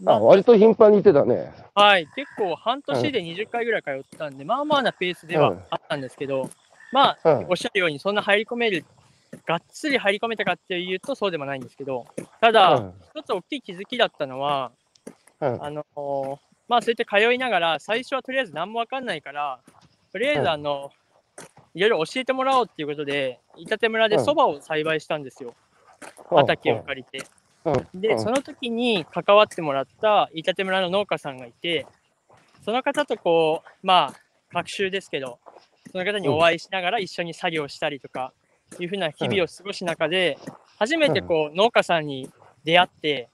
[0.01, 1.53] まあ、あ、割と頻繁に行ってたね。
[1.75, 5.59] はい、結構半年で20回ぐらい通ってたんで、まあまあなペースではうん。
[5.69, 6.49] あったんですけど、
[6.91, 7.47] まあ、うん。
[7.51, 8.83] おっしゃるように、そんな入り込める、
[9.45, 12.05] がっつり入り込めたかっていうと、そうでもないんですけど、
[12.41, 12.93] ただ、うん。
[13.15, 14.71] 一つ大きい気づきだったのは、
[15.41, 15.63] うん。
[15.63, 19.59] あのーまあ、そうやって通いながら、最初はとりあえず何も分かんないから、
[20.11, 20.43] とりあえうん。
[20.43, 20.91] ず、あの、
[21.73, 24.25] いろいろ教えてもらおうっていうことで、板手村でうん。
[24.25, 25.53] そばを栽培したんですよ、
[26.29, 27.25] 畑を借りて。
[27.65, 28.01] うん。
[28.01, 28.19] で、うん。
[28.19, 31.85] その時に関わってもらった板手村の農家さんがいて、
[32.63, 34.19] その方とこう、まあ、
[34.53, 35.39] 学習ですけど、
[35.91, 38.33] その方にお会いしながら一緒に作業したりとか、
[38.79, 40.37] いうふうな日々を過ごす中で、
[40.77, 42.29] 初めてこう、農家さんに
[42.63, 43.29] 出会って、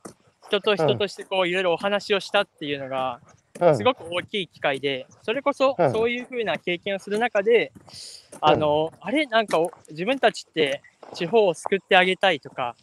[0.48, 3.44] 人と人としてこう、いろいろお話をしたっていうのが、うん
[3.75, 5.91] すごく大きい機会で、それこそうん。
[5.91, 7.71] そういうふうな経験をする中で、
[8.41, 10.81] あの、あれ、なんかお自分たちって
[11.13, 12.75] 地方を救ってあげたいとか、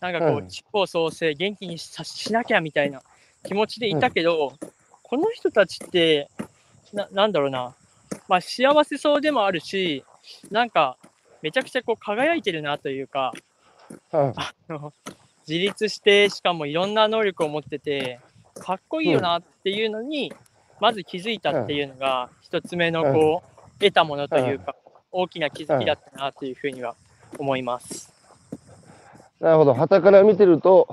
[0.00, 0.48] なんかこう、うん。
[0.48, 3.00] 地方創生元気にさしなきゃみたいな
[3.44, 4.52] 気持ちでいたけど、
[5.02, 6.28] この人たちって
[6.92, 7.74] な、なんだろうな、
[8.28, 10.04] まあ幸せそうでもあるし、
[10.50, 10.96] なんか
[11.42, 13.32] めちゃくちゃこう輝いてるなというか、
[14.12, 14.32] うん。
[14.36, 14.92] あの
[15.46, 18.20] 自立して、しかもいろんな能力を持ってて、
[18.60, 20.32] かっこいいよなっていうのに、
[20.80, 24.74] まず気づいたっていうのが、一つ目のこう、得たものというか、
[25.10, 26.94] 大きな気づきだったなというふうには
[27.38, 28.12] 思います。
[29.40, 29.74] なるほど。
[29.74, 30.88] 旗から見てると、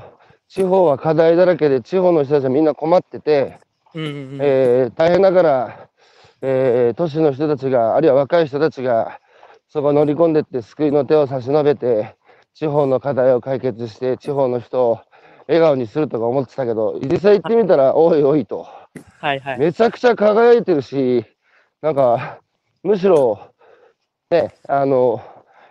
[0.48, 3.60] 地方は課題だらけで、地方の人たちはみんな困ってて、
[3.94, 5.90] うんうんうんえー大変ながら、
[6.42, 9.20] えー都市の人たちが、あるいは若い人たちが、
[9.70, 12.16] そこ乗り込んでって救いの手を差し伸べて、
[12.54, 15.00] 地方の課題を解決して、地方の人を
[15.48, 18.68] 笑顔にするとか思ってたけど、実際行ってみたら、おいおいと、
[19.20, 19.60] はいはい。
[19.60, 21.26] めちゃくちゃ輝いてるし、
[21.82, 22.40] なんか、
[22.84, 23.40] むしろ、
[24.32, 25.22] ね、あの、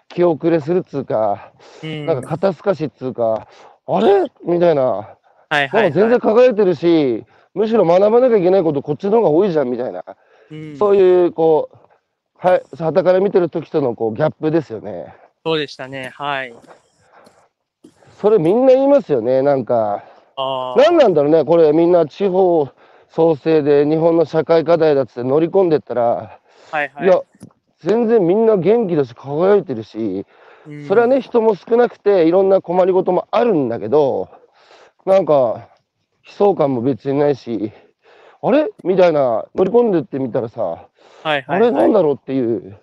[0.09, 3.49] 気遅れするっつうか、うんなんか肩透かしっつうか、
[3.87, 4.31] あれ？
[4.45, 10.05] みたいな、はいはないんか全然輝いてるし、むしろ学ばなきゃいけないことこっちの方が多いじゃんみたいな、
[10.51, 15.15] うんそういう、こう、はい、旗から見てる時とのこうギャップですよね。
[15.45, 16.13] そうでしたね。
[16.15, 16.55] はい。
[18.25, 20.03] それみんな言いますよね、なんか。
[20.39, 22.71] あ何なんだろうね、これみんな地方
[23.11, 26.41] 創生で日本の社会課題だっつって乗り込んでったら、
[26.73, 27.07] あ、はいはい。
[27.07, 27.21] いや、
[27.81, 30.25] 全然みんな元気だし輝いてるし、
[30.67, 34.31] うんそれはね、人も少なくていろんな困りごともあるんだけど、
[35.05, 35.69] なんか、
[36.27, 37.73] 悲壮感も別にないし、
[38.41, 38.71] あれ？
[38.85, 40.89] みたいな、乗り込んでってみたらさ、はい
[41.25, 41.45] はい。
[41.47, 42.79] あれなんだろうっていう、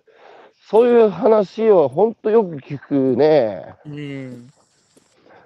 [0.70, 3.74] そういう話を本当よく聞くね。
[3.88, 4.52] うん。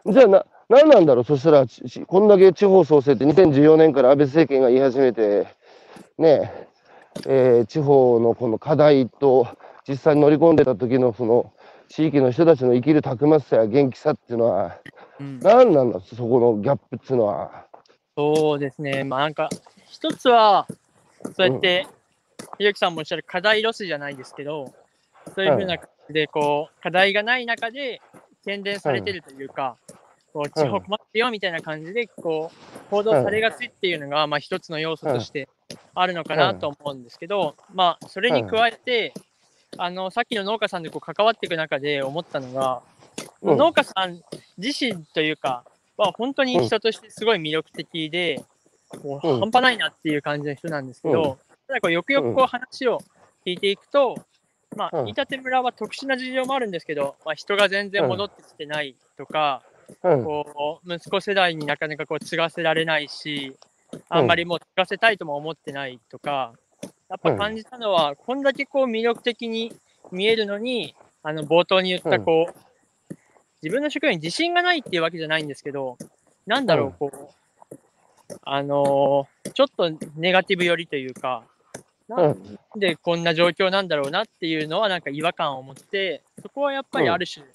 [0.08, 1.66] じゃあな、何なんだろう、そしたら、
[2.06, 5.48] こんだけ地方創生って2014年から安倍政権が言い始めて、
[6.18, 6.52] ね
[7.28, 9.48] えー地方のこの課題と、
[9.88, 11.54] 実際に乗り込んでた時のその
[11.90, 14.78] 地域の人たちの生きるたくましさや元気さっていうのは、
[15.20, 17.66] うん、何なんだ、そこのギャップっていうのは。
[18.18, 19.04] そうですね。
[19.04, 19.50] まあなんか、
[19.88, 20.68] 一つは、
[21.36, 21.88] そうやって、
[22.58, 24.74] ひろきさんもおっしゃる課題ロスじゃないですけど、
[25.34, 25.78] そういうふうな
[26.10, 28.02] で、こう、課題がない中で、
[28.46, 29.76] 宣伝されてるというか、
[30.32, 35.50] こう、地方困ってるよみたいな感じで、こう、報道されがちっていうのが、まあ一つの要素として
[35.96, 39.14] あるのかなと思うんですけど、まあ、それに加えて、
[39.78, 42.82] あの、さっきの農家さんでこう関わっていく中で思ったのが、
[43.42, 43.58] うん。
[43.58, 44.22] 農家さん
[44.58, 45.64] 自身というか、
[45.98, 48.44] は本当に人としてすごい魅力的で、
[49.04, 49.40] もううん。
[49.40, 53.00] 半端ないなっていう感じの人なんですけど、ただこうよくよくこう話を
[53.46, 54.16] 聞いていくと、
[54.76, 55.08] まあ、うん。
[55.08, 59.62] 板手村は特殊な事情もあるんですけど、まあ、人が全然戻ってきてないとか、
[60.04, 63.56] うん、こう息子世代になかなかこう継がせられないし、
[64.10, 66.54] あんまりもう継がせたいとも思ってないとか、
[67.10, 69.74] やっぱ感じたのは、こんだけこう魅力的に
[70.12, 73.16] 見えるのに、あの冒頭に言ったこう、
[73.62, 75.98] 自分の職業に自信がないっていうわけじゃないんですけど、
[76.46, 81.44] なんだろう、こう、あのーちょっとネガティブ寄りというか、
[82.08, 87.46] なんでこんな状況なんだろうなっていうのはなんか違和感を持って、そこはやっぱりある種、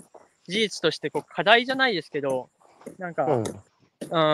[0.48, 2.48] 事実としてこう課題じゃないですけど、
[2.98, 3.44] なんか、うん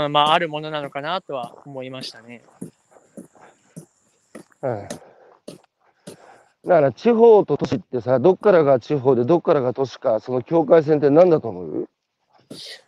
[0.04, 2.42] うん、まあ、あるものなのかなとは思いましたね。
[4.62, 4.88] うん
[6.64, 11.88] だから地方と都市ってさ、どっからが地方でどっからが都市か、その境界線って何だと思う？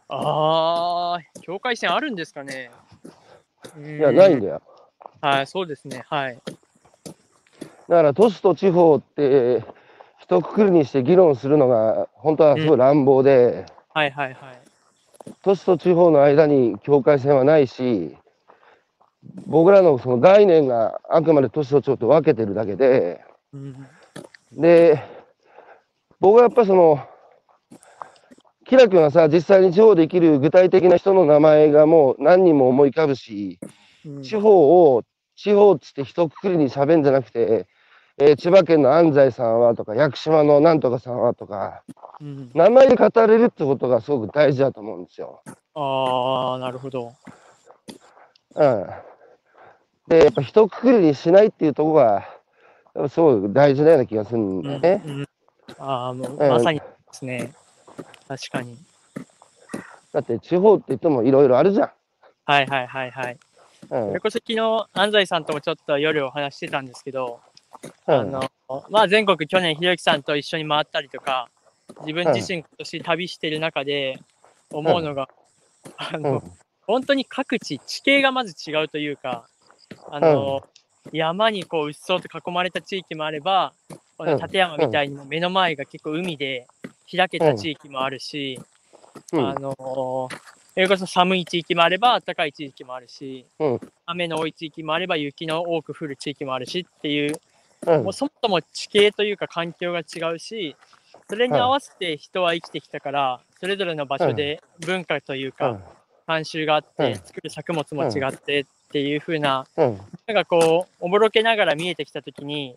[0.08, 2.72] あー、境界線あるんですかね。
[3.78, 4.62] いいや、ないんだよ。
[5.20, 6.02] はい、そうですね。
[6.08, 6.40] はい。
[7.88, 9.64] だから都市と地方って、
[10.18, 14.60] 一括りにして議論するのが、本当はすごい乱暴で、はいはいはい。
[15.42, 18.16] 都市と地方の間に境界線はないし、
[19.46, 23.86] 僕らのその概念があくまで都市と地方と分けてるだけで、うん、
[24.52, 25.02] で、
[26.20, 27.00] 僕はやっぱりその、
[28.66, 33.58] キラ君はさ、実際に地方で生きる具体的な人の名前がもう何人も思い浮かぶし、
[34.04, 34.22] うん。
[34.22, 35.04] 地方を、
[35.36, 37.66] 地方っつって一括りに喋んじゃなくて、
[38.20, 41.82] えー千葉県の安西さんはとか、屋久島のなんとかさんはとか、
[42.20, 45.40] うん、名前で語れるってことがすごく大事だと思うんですよ。
[45.74, 47.12] あー、なるほど。
[48.56, 48.86] うん。
[50.08, 55.02] で、やっぱ一括りにしないっていうところが、やっぱすごい大事なような気がするんだよね。
[55.04, 55.26] うんうん、
[55.78, 57.52] あー、もううんまさにですね。
[58.26, 58.76] 確かに。
[60.12, 61.92] だって地方って言ってもいろいろあるじゃ
[62.46, 63.34] はいはいはいはい。
[63.34, 63.94] ん。
[63.94, 67.47] うんそれこそ昨日、安西さんともちょっと夜お話ししてたんですけど、うん
[68.06, 68.50] あの、
[68.90, 71.48] まあ、全国去年ひろゆきさんと一緒に回ったりとか、
[72.00, 74.18] 自分自身今年旅してる中で
[74.70, 75.28] 思うのが、
[75.96, 76.42] あうの、ん。
[76.86, 79.46] 本当に各地地形がまず違うというか、
[80.10, 80.62] あの、
[81.12, 83.72] 山にこううっそうと囲まれた地域もあれば、
[84.16, 86.66] この立山みたいにも目の前が結構海で
[87.10, 88.60] 開けた地域もあるし、
[89.32, 89.48] うん。
[89.48, 93.80] あのそれこそ寒い地域もあれば暖かい地域もあるし、うん。
[94.06, 97.40] 雨の多い地域もあれば雪の多く降る地域もあるしっていう、
[97.86, 98.04] うん。
[98.04, 100.76] もうそもそも地形というか環境が違うし
[101.28, 105.78] それに合わせて人は生きてきたから、それぞれの場所で文化というか、
[106.26, 107.14] 慣習があって、うん。
[107.16, 109.98] 作る作物も違ってっていう風な、うん。
[110.26, 112.76] なんかこうおぼろけながら見えてきた時に、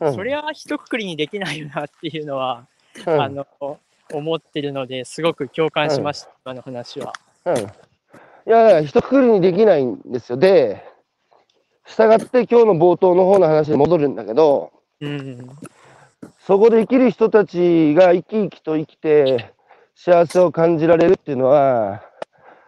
[0.00, 0.14] うん。
[0.14, 2.66] それは一括りにできないよなっていうのは、
[3.06, 3.22] うん。
[3.22, 3.46] あの
[4.12, 7.12] 思ってるのですごく共感しました、今の話は。
[7.46, 7.56] うん。
[7.58, 7.60] い
[8.46, 10.36] やいや、一括りにできないんですよ。
[10.36, 10.82] で、
[11.88, 15.48] 従って今日の冒頭の方の話に戻るんだけど、うん、
[16.46, 19.52] そこで生きる人たちが生き生きと生きて
[19.94, 22.02] 幸せを感じられるっていうのは、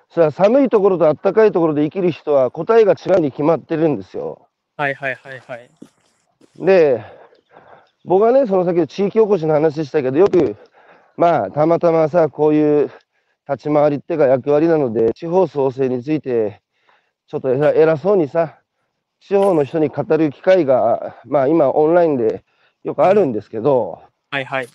[0.08, 4.48] それは寒いところと暖かいところで生きる人は答えが違うに決まってるんですよ。
[4.76, 5.70] はいはいはいはい。
[6.58, 7.04] で、
[8.04, 10.56] 僕はね、その先ほど地域おこしの話したけど、よく、
[11.16, 12.90] まあ、たまたまさ、こういう
[13.48, 16.62] 立ち回りっていうか役割なので、地方創生について、
[17.26, 18.59] ちょっと偉偉そうにさ、
[19.20, 22.42] 地方の人に語る機会が、まあ今オンラインで
[22.84, 24.68] よくあるんですけど、はいはい。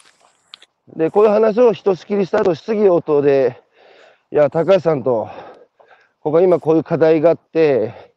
[0.96, 3.62] で、こういう話をひとしきりした後、質疑応答で、
[4.32, 5.30] いや、高橋さんと、
[6.20, 8.14] ここ今こういう課題があって、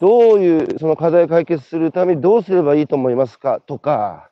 [0.00, 3.60] どういうその課題を解決するためにどうすればいいと思いますか？
[3.60, 4.30] とか、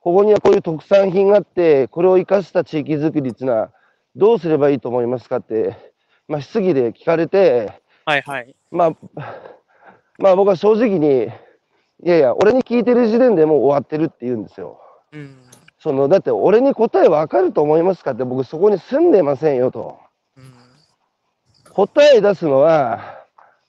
[0.00, 3.70] ここにはこういう特産品があって、これを生かした地域づくりっていうのは
[4.16, 5.36] どうすればいいと思いますか？
[5.36, 5.76] って、
[6.26, 7.72] まあ、質疑で聞かれて、
[8.04, 8.56] はいはい。
[8.72, 8.96] まあ、
[10.20, 11.24] まあ僕は正直に、
[12.04, 14.78] いやいや、俺に聞いてる時点でもう終わってるって言うんですよ。
[15.12, 15.36] うん。
[15.78, 19.98] その、だって俺に答えわかると思いますかって僕そこに住んでませんよと。
[20.36, 20.54] うん。
[21.72, 23.18] 答え出すのは、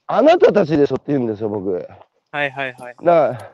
[0.08, 1.72] あなたたちでしょって言うんですよ、僕。
[1.72, 1.88] はい
[2.32, 2.74] はいはい。
[2.76, 3.52] だから、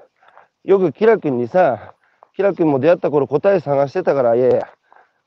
[0.64, 1.94] よくキラ君にさ、
[2.36, 4.68] キラ君も出会った頃答え探してたから、いやいや、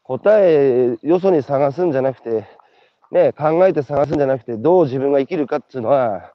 [0.03, 2.47] 答えよそに探すんじゃなくて、
[3.13, 6.33] ね、考えて探すんじゃなくて、どう自分が生きるかっていうのは、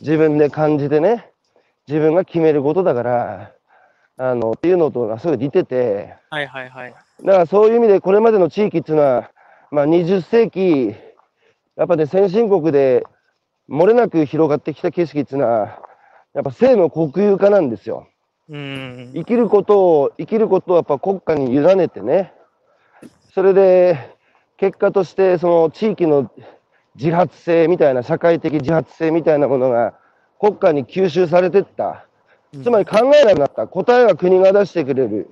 [0.00, 1.30] 自分で感じてね、
[1.88, 3.52] 自分が決めることだから、
[4.18, 6.94] あの、っていうのと、すごい似てて、はいはいはい。
[7.24, 9.30] だからそういう意味で、これまでの地域っていうのは、
[9.70, 10.94] まあ、20世紀、
[11.76, 13.04] やっぱね、先進国で
[13.68, 15.80] 漏れなく広がってきた景色っていうのは、
[16.34, 18.08] やっぱ生の国有化なんですよ。
[18.48, 19.12] うん。
[19.14, 22.32] 生きることを、生きることをやっぱ国家に委ねてね、
[23.34, 24.14] それで、
[24.56, 26.30] 結果として、その地域の
[26.98, 29.94] 自発性みたいな、社会的自発性みたいなものが
[30.40, 32.06] 国家に吸収されてった。
[32.62, 33.66] つまり考えなくなった。
[33.66, 35.30] 答えは国が出してくれる。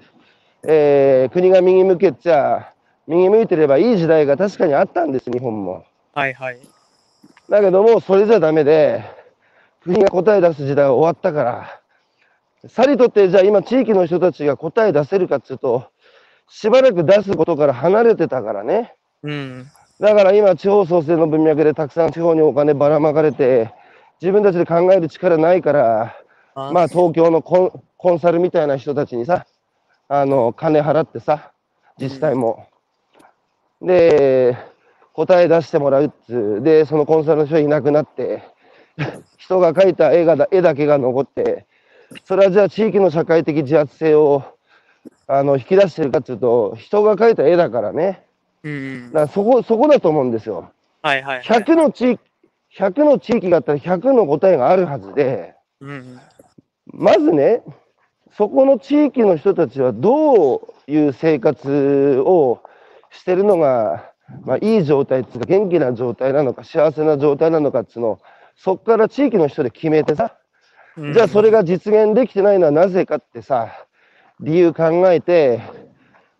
[0.66, 2.72] えー国が右向けちゃ、
[3.06, 5.84] 右向いてればいい時代が確かにあったんです、日本も。
[6.14, 6.58] はいはい。
[7.48, 9.04] だけども、それじゃダメで、
[9.82, 11.80] 国が答え出す時代は終わったから、
[12.68, 15.90] さりとって、じゃあ今地域の人たちが答え出せるかっつうと、
[16.48, 18.94] しばらく出すことから離れてたからね。
[19.22, 19.66] うん。
[20.00, 23.72] だから今、地方創生の文脈でたくさん地方にお金ばらまかれて、
[24.20, 26.16] 自分たちで考える力ないから、
[26.54, 29.46] あまあ東京のコンコンサルみたいな人たちにさ、
[30.08, 31.52] あの、金払ってさ、
[31.98, 32.66] 自治体も。
[33.80, 34.56] で、
[35.12, 36.60] 答え出してもらうっつう。
[36.60, 38.42] で、そのコンサルの人いなくなって、
[39.38, 41.66] 人が描いた絵がだ絵だけが残って、
[42.24, 44.42] それはじゃあ地域の社会的自発性を
[45.26, 48.23] あの引き出してるかっていうと、人が描いた絵だからね。
[48.64, 49.12] うん。
[49.12, 50.72] だからそこ、そこだと思うんですよ。
[51.02, 51.62] はいはいはい。
[51.62, 52.20] 100の地域、
[52.76, 56.20] 100の地域があったら100の答えがあるはずで、うん。
[56.86, 57.62] まずね、
[58.36, 62.62] そこの地域の人たちはどういう生活を
[63.10, 64.10] してるのが、
[64.44, 68.20] まあ、いい状態っていうか、元気な状態なのか、幸せな状態なのかっていうのを、
[68.56, 70.36] そこから地域の人で決めてさ、
[70.96, 73.84] うんじゃあそれが実現できてないのはなぜかってさ、
[74.40, 75.60] 理由考えて、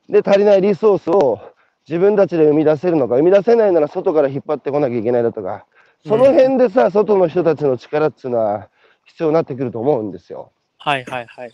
[0.09, 1.41] で、足りないリソースを
[1.89, 5.67] 自分たちで生み出せるのか、生み出せないなら外から引っ張ってこなきゃいけないだとか、
[6.07, 8.69] その辺でさ、外の人たちの力っていうのは
[9.05, 10.51] 必要になってくると思うんですよ。
[10.79, 11.53] はいはいはい。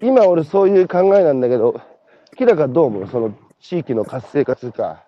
[0.00, 1.80] 今俺そういう考えなんだけど、
[2.36, 3.08] キラがどう思う？
[3.08, 5.04] その地域の活性化というか。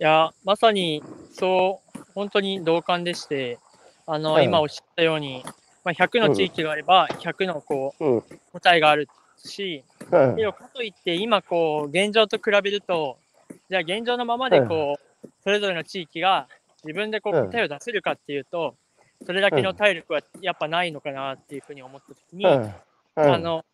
[0.00, 3.58] いや、まさにそう、本当に同感でして、
[4.06, 5.44] あの、はい今おっしゃったように、
[5.84, 8.16] まあ、100の地域があれば、100のこうん。
[8.18, 9.84] う答えがあるし、
[10.16, 10.36] はい。
[10.36, 13.16] でもかといって、今こう、現状と比べると、
[13.70, 16.48] じゃあ現状のままでこう、それぞれの地域が
[16.84, 18.74] 自分でこううん答えを出せるかっていうと、
[19.24, 22.72] それだけの体力はやっぱないのかなっていうふうに思ったときに、はい。
[23.16, 23.64] あの、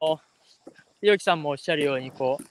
[1.01, 2.45] ひろきさんもおっしゃるように、こう、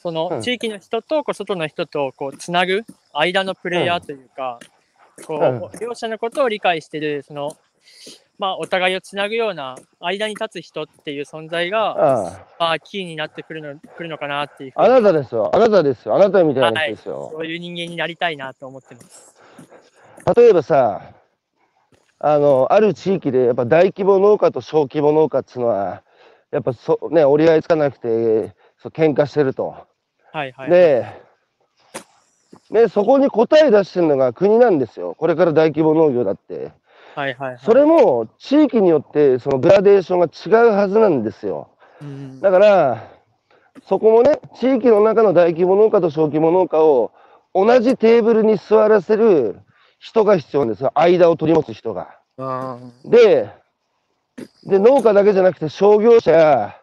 [0.00, 4.58] そうんの地域の人とこう外の人とこうつなぐ間のプレイヤーというか、
[5.26, 7.56] こう両者のことを理解してる、その、
[8.38, 14.88] まあ、お互いをつなぐような間に立つ人っていう存在が、あまあ、キーになってくるのくるのかなっていうふあ。
[14.88, 15.50] なたですよ。
[15.54, 16.16] あなたですよ。
[16.16, 17.30] あなたみたいな人ですよ。
[17.32, 19.34] そういう人間になりたいなと思ってます。
[20.36, 21.12] 例えばさ、
[22.18, 26.02] あの、ある地域でやっぱ大規模農家と小規模農家っていうのは、
[26.50, 29.76] やっぱそ、ね、折り合いつかなくて、そう喧嘩してると。
[30.32, 30.70] はいはい。
[30.70, 31.06] で、
[32.70, 35.14] ね、そこに答え出してるのが国なんですよ。
[35.14, 36.72] これから大規模農業だって。
[37.14, 37.58] はいはいはい。
[37.64, 41.70] それも地域によってそのグラデーションが違うはずなんですよ。
[42.02, 43.10] うんだから、
[43.88, 47.12] そこもね、地域の中の大規模農家と小規模農家を
[47.54, 49.60] 同じテーブルに座らせる
[49.98, 50.92] 人が必要なんですよ。
[50.94, 52.18] 間を取り持つ人が。
[52.38, 53.50] あで、
[54.64, 56.76] で、農家だけじゃなくて商業者や、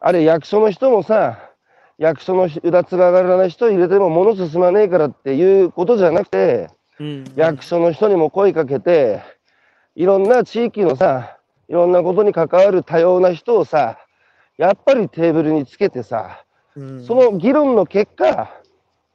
[0.00, 1.50] あれ役所の人もさ、
[1.98, 9.22] 役所のうだつが上がらない人入れても物進まねえからっていうことじゃなくて、ーうん役所の人にも声かけて、
[9.94, 13.98] いろんな地域のさ、いろんなことに関わる多様な人をさ、
[14.56, 16.44] やっぱりテーブルにつけてさ、
[16.76, 18.50] うんその議論の結果、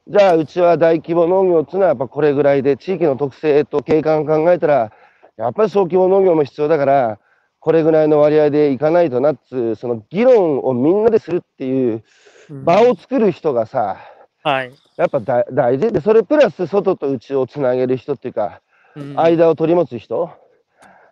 [0.06, 4.92] じゃあうちは大規模農業っていうのはやっぱこれぐらいで、地域の特性と景観を考えたら、
[5.36, 7.18] やっぱり小規模農業も必要だから、
[7.60, 12.04] これぐらいの割合でいかないとなっつう、その議論をみんなでするっていう
[12.48, 13.98] 場を作る人がさ、
[14.44, 14.72] はい。
[14.96, 18.60] やっぱ大大事で、それプラス外と内をつなげる人っていうか、
[18.96, 20.30] うん間を取り持つ人。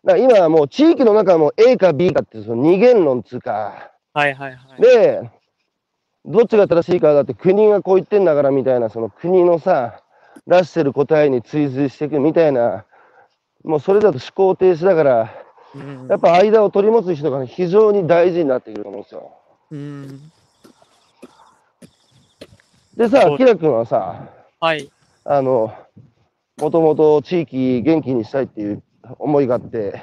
[0.07, 4.81] だ今はもう地域の中はもう A か B かっていうその二元論つうか、はいはいはい。
[4.81, 5.31] で、
[6.25, 10.03] どっちが正しいかだって国がこう言ってんだからみたいな、その国のさ、
[10.47, 12.85] 出してる答えに追随していくみたいな、
[13.65, 15.35] もうそれだと思考停止だから、
[15.75, 19.33] うんやっぱ間を取り持つ人がね非常に大事になってくると思うんですよ。
[19.73, 20.33] うん
[22.97, 24.91] でさキラ君はさ、はい。
[25.25, 25.75] あの、
[26.57, 28.83] もともと地域元気にしたいっていう
[29.19, 30.03] 思いがあって、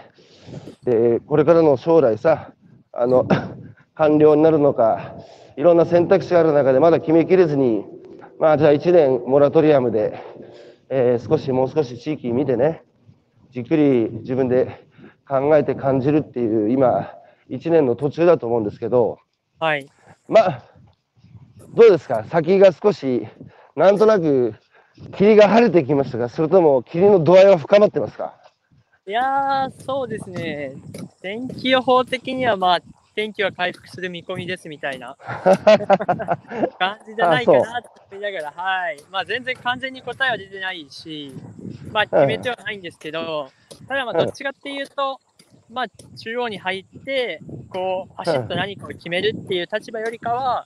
[0.84, 2.52] で、これからの将来さ、
[2.92, 3.28] あの、
[3.96, 5.16] 官僚になるのか、
[5.56, 7.86] いろんな選択肢がある中でまだ決めきれずに、
[8.40, 10.20] まあじゃあ1年モラトリアムで、
[10.90, 12.84] えー少しもう少し地域見てね、
[13.52, 14.86] じっくり自分で
[15.28, 17.12] 考えて感じるっていう今、
[17.50, 19.20] 1年の途中だと思うんですけど、
[19.60, 19.88] はい。
[20.28, 20.64] まあ、
[21.76, 22.24] どうですか？
[22.26, 23.28] 先が少し、
[23.76, 24.54] なんとなく、
[25.16, 28.36] 霧が晴れてきましたかそれとも霧の度合いは深まってますか？
[29.06, 30.76] いやー、そうですね。
[31.22, 32.82] 天気予報的には、まあ、
[33.16, 35.18] 天気は回復する見込みですみたいな
[36.80, 38.98] 感じじゃないかなって思いながら、はい。
[39.12, 41.34] まあ、全然完全に答えは出てないし、
[41.92, 43.50] まあ、決めてはないんですけど、
[43.90, 45.20] ただ、まあ、どっちかっていうと、
[45.70, 45.88] まあ、
[46.18, 50.64] 中央に入って、こう、パシッと何かを決めるっていう立場よりかは、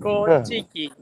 [0.00, 0.92] こうんう、地域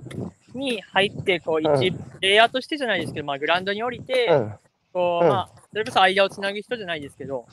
[0.54, 4.54] に入って、こう、一プレイヤーとしてじゃないですけど、まあ、グラウンドに降りて、うん。
[4.94, 7.46] こう、うんまあ、それこそ間をつなぐ人じゃないですけど、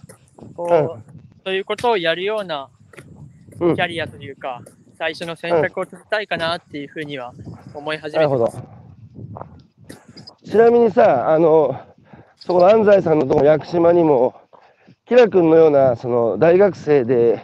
[0.56, 2.68] こう、うんそういうことをやるような
[3.62, 4.62] うんキャリアというか、
[4.98, 7.34] 最初の選択を取りたいかなっていうふうには
[7.74, 8.58] 思い始めてます。
[8.58, 8.64] ど。
[10.44, 11.80] ちなみにさ、あの、
[12.36, 14.36] そこの安西さんのところ、屋久島にも、
[15.06, 17.42] キラ君のような、その、大学生で、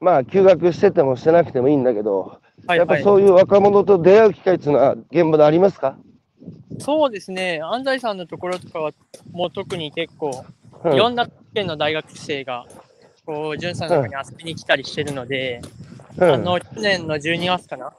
[0.00, 2.78] まあ、休学しててもしてなくてもいいんだけど、はいはい。
[2.80, 5.96] やっぱそういう若者と出会う機会っていうのは現場でありますか？
[6.78, 8.92] そうですね、安西さんのところとかは、
[9.32, 10.44] もう特に結構、
[10.84, 10.94] うん。
[10.94, 12.66] いろんな県の大学生が、
[13.24, 15.60] こう、んさんのとこに遊びに来たりしてるので、
[16.18, 16.30] うん。
[16.30, 17.92] あの、去年の12月かな？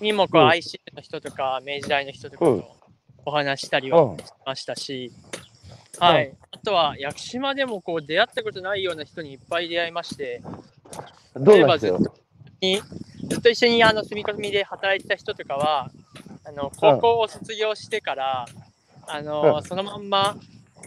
[0.00, 2.60] にも、こう、うん IC の人とか、明治大の人とかうん。
[2.60, 2.76] と
[3.24, 5.12] お話ししたりうんはしましたし、
[5.98, 6.34] はい。
[6.50, 10.42] あとは、屋久島でも、こう、出会ったことないような人にいっぱい出会いまして、
[11.34, 12.00] どうなんですよ。
[12.60, 12.80] に
[13.28, 15.90] ずっと一緒にあの住み込みで働いてた人とかは、
[16.44, 18.46] あの高校を卒業してから、
[19.06, 19.62] あのうん。
[19.62, 20.36] そのまんま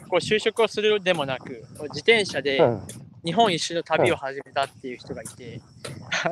[0.09, 2.81] こう就職をするでもなく、自転車でうん。
[3.23, 5.59] 日本一周の旅を始めたっていう人がいて、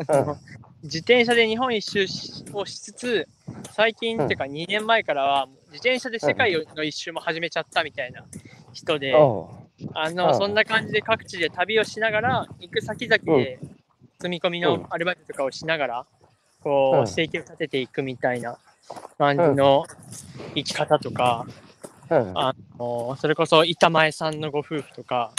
[0.07, 0.37] あの
[0.83, 3.27] 自転車で日本一周しをしつつ、
[3.71, 8.23] 最近っていうか2年前からは自転車で世界の一周も始めちゃったみたいな
[8.73, 9.15] 人で、
[9.93, 10.37] あの、うん。
[10.37, 13.59] そんな感じで各地で旅をしながら、行く先々で
[14.19, 14.81] 積み込みうん。
[14.81, 16.05] のアルバイトとかをしながら、
[16.61, 17.07] こう、うん。
[17.07, 18.59] 生計を立てていくみたいな
[19.17, 19.85] 感じの
[20.55, 21.53] 生き方とか、うん
[22.35, 25.31] あのそれこそ板前さんのご夫婦とか、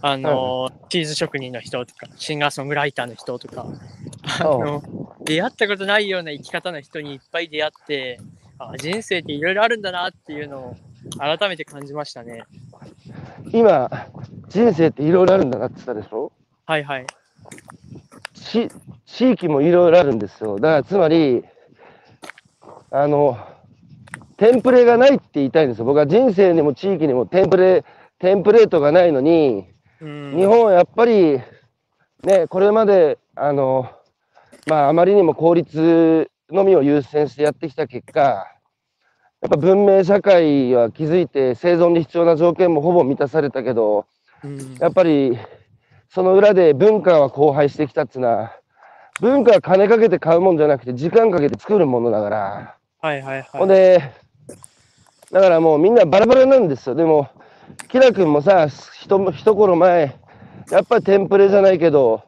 [0.00, 3.66] あのチーズ職人の人とか、シンガーソングライターの人とか、
[4.40, 4.82] あの
[5.24, 8.18] 出会ったことないような生き方の人にいっぱい出会って、
[8.58, 10.76] あ人生っていろいろあるんだなっていうのを
[11.18, 12.42] 改めて感じましたね。
[13.52, 13.88] 今、
[14.48, 16.32] 人生っていろいろあるんだなって言ったでしょ？
[16.64, 17.06] はいはい。
[18.34, 18.68] し
[19.04, 20.56] 地域もいろいろあるんですよ。
[20.56, 21.44] だからつまり、
[22.90, 23.38] あの、
[24.36, 25.84] テンプレがないって言いたいんですよ。
[25.84, 27.84] 僕は人生にも地域にもテンプレ、
[28.18, 29.66] テンプレートがないのに、
[30.00, 31.40] うん日本はやっぱり、
[32.22, 33.90] ね、これまで、あの、
[34.66, 38.44] まあ、あまりにも効率のみを優先してやってきた結果、や
[39.46, 44.06] っぱ文明社会は築いて生存に必要な条件もほぼ満たされたけど、
[44.44, 45.38] うんやっぱり
[46.10, 48.52] その裏で文化は荒廃してきたっていうのは、
[49.20, 52.75] 文化は金かけて買うもんじゃなくて時間かけて作るものだから。
[53.06, 53.44] はいはいはい。
[53.52, 54.12] ほんで、
[55.30, 56.96] だからもうみんなバラバラなんですよ。
[56.96, 57.28] でも、
[57.88, 60.16] キラ君もさ、ひと一頃前、
[60.72, 62.22] やっぱりテンプレじゃないけど、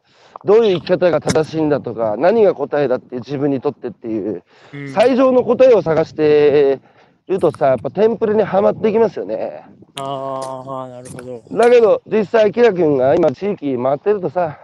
[0.44, 6.78] どういう生き方が正しいんだとか、何が答えだって自分にとってっていう、うん最上の答えを探して
[7.26, 9.64] るとさ、やっぱテンプレにはまっていきますよね。
[9.96, 11.42] ああ、なるほど。
[11.50, 14.60] だけど、実際、キラ君が今地域回ってるとさ、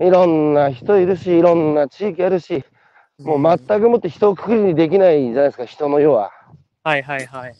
[0.00, 2.64] いろんな人いるし、いろんな地域あるし、
[3.20, 6.32] もう全くもって人をくくりにできないじゃないですか、人の世は。
[6.82, 7.54] はいはいはい。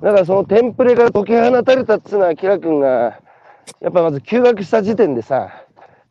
[0.00, 3.20] だからそのテンプレが解き放たれたっつうのは、キラ君が、
[3.80, 5.64] やっぱまず休学した時点でさ、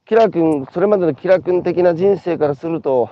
[0.06, 3.10] キラ君、それまでのキラ君的な人生からすると、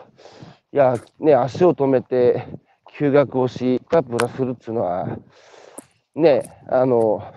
[0.71, 2.47] いや、ね、足を止めて、
[2.93, 5.07] 休学をし、プラプラするっつうのは、
[6.15, 7.33] ね、あの、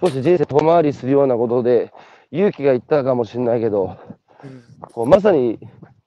[0.00, 1.92] 少し人生遠回りするようなことで、
[2.30, 3.96] 勇気がいったかもしれないけど、
[4.44, 4.62] うん
[4.92, 5.58] こうまさに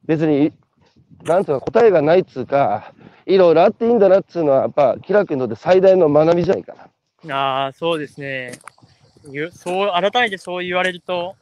[0.05, 0.53] 別に、
[1.24, 2.93] なんとか答えがないっつうか、
[3.26, 6.76] いろいろあっていいんだなっつうのは、やっぱ、キラ君にとって最大の学びじゃないか
[7.26, 7.36] な。
[7.36, 8.53] ああ、そうですね。
[9.30, 11.36] ゆそう改めてそう言われると、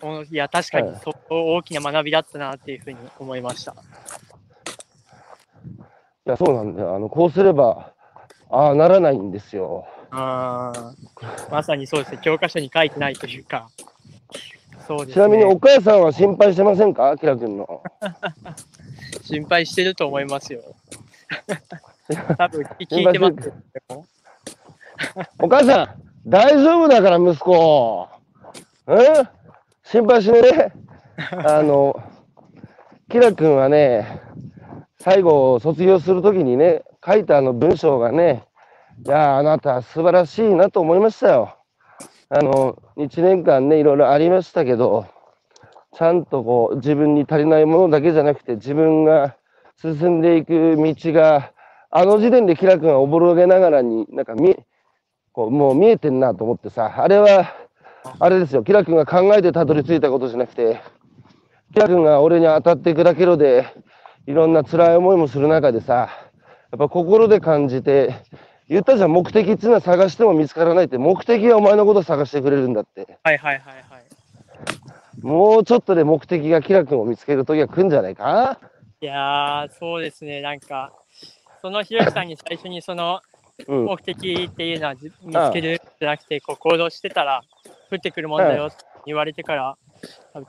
[0.00, 3.72] おいや、確かにはいそう大きな学びだったなっていうふうに思いました。
[6.26, 6.96] いや、そうなんだよ。
[6.96, 7.92] あの、こうすれば、
[8.50, 9.86] ああ、ならないんですよ。
[10.10, 10.94] ああ、
[11.50, 12.18] まさにそうですね。
[12.22, 13.68] 教科書に書いてないというか。
[14.86, 15.14] そうですね。
[15.14, 17.16] ちなみに、お母さんは心配してませんか？
[17.18, 17.82] キラ君の。
[19.22, 20.60] 心配してると思いますよ。
[22.36, 24.04] 多分聞いてますよ。
[25.38, 28.08] お母さん、大丈夫だから、息子。
[28.86, 28.98] うん
[29.84, 30.72] 心配しね。
[31.44, 32.02] あの、
[33.10, 34.22] キラ君はね、
[35.00, 38.44] 最後、卒業するときにね、書いたあの文章がね、
[39.04, 41.58] いや、あなた素晴らしいなと思いましたよ。
[42.28, 45.06] あの、1年間ね、いろいろありましたけど、
[45.96, 49.36] ちゃんとこう、自分に足りないものだけじゃなくて、自分が
[49.80, 51.52] 進んでいく道が、
[51.90, 54.56] あの時点でキラ君はおぼろげながらに、なんか見、
[55.32, 57.54] こう、もう見えてんなと思ってさ、あれは、
[58.18, 60.80] あれですよ、キラ君が考えてたどり着いたことじゃなくて、
[61.74, 63.66] キラ君が俺に当たってくだけろで、
[64.26, 66.08] いろんな辛い思いもする中でさ、
[66.70, 68.14] やっぱ心で感じて、
[68.68, 73.18] 言ったじゃん、目的っていうのは探しても見つからないって、目的はお前のことを探してくれるんだって。
[73.22, 73.91] はいはいはいはい。
[75.20, 78.58] もうちょっとで目的がキラ君を見つける時が来るんじゃないか？
[79.00, 80.92] いやー、そうですね、なんか、
[81.60, 83.20] そのひろきさんに最初にその
[83.68, 83.84] うん。
[83.84, 87.42] 目的っていうのはじ見つけるんじゃなくて、こう行動してたら
[87.90, 89.76] 降ってくるもんだよって言われてから、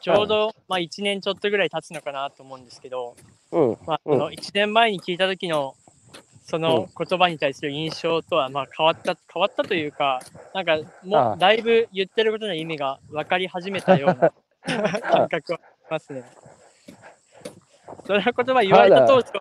[0.01, 3.15] ちょうど、まあ、1年ちょっとぐらい経つのかなと思うんですけど、
[3.51, 3.77] うん。
[3.85, 4.13] まあ、うん。
[4.13, 5.75] その1年前に聞いた時の
[6.45, 10.19] その言葉に対する印象とはまあ変わった変わったというか、
[10.53, 14.31] なんかもうだいぶ言ってることの意味が分かり始めたような
[15.01, 16.23] 感覚はありますね。
[18.05, 19.33] その言葉言われた当初、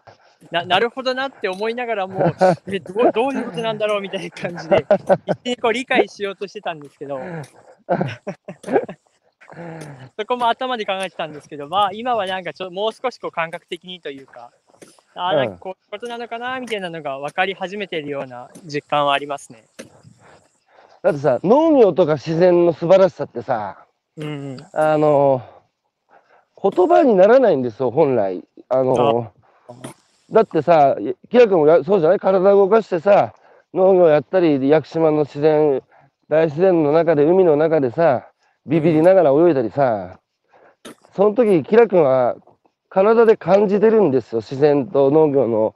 [0.51, 2.33] ななるほどなって思いながらも、
[2.67, 4.85] えどうどういうことなんだろうみたいな感じで、
[5.27, 7.21] 一気にこう理解しようとしてたんですけど、
[10.19, 14.51] そこも頭で考えてたんですけど、まあ今はなんかちょもう少しこう感覚的にというか、
[15.15, 19.65] ああ、なんかこういうことなのかなみたいなのが分かり始めているような実感はありますね。
[21.03, 23.85] だってさ、農業とか自然の素晴らしさってさ、
[24.17, 24.67] うんうん。
[24.73, 25.43] あの、
[26.63, 28.45] 言葉にならないんですよ、本来。
[28.69, 29.33] あの、
[30.31, 30.97] だってさ、
[31.31, 32.21] キラ君もやそうじゃない？
[32.21, 33.35] 体動かしてさ、
[33.75, 35.83] 農業やったり、屋久島の自然、
[36.29, 38.29] 大自然の中で、海の中でさ、
[38.67, 40.21] ビビりながら泳いだりさ、
[41.15, 42.37] その時、キラ君は
[42.89, 45.75] 体で感じてるんですよ、自然と農業の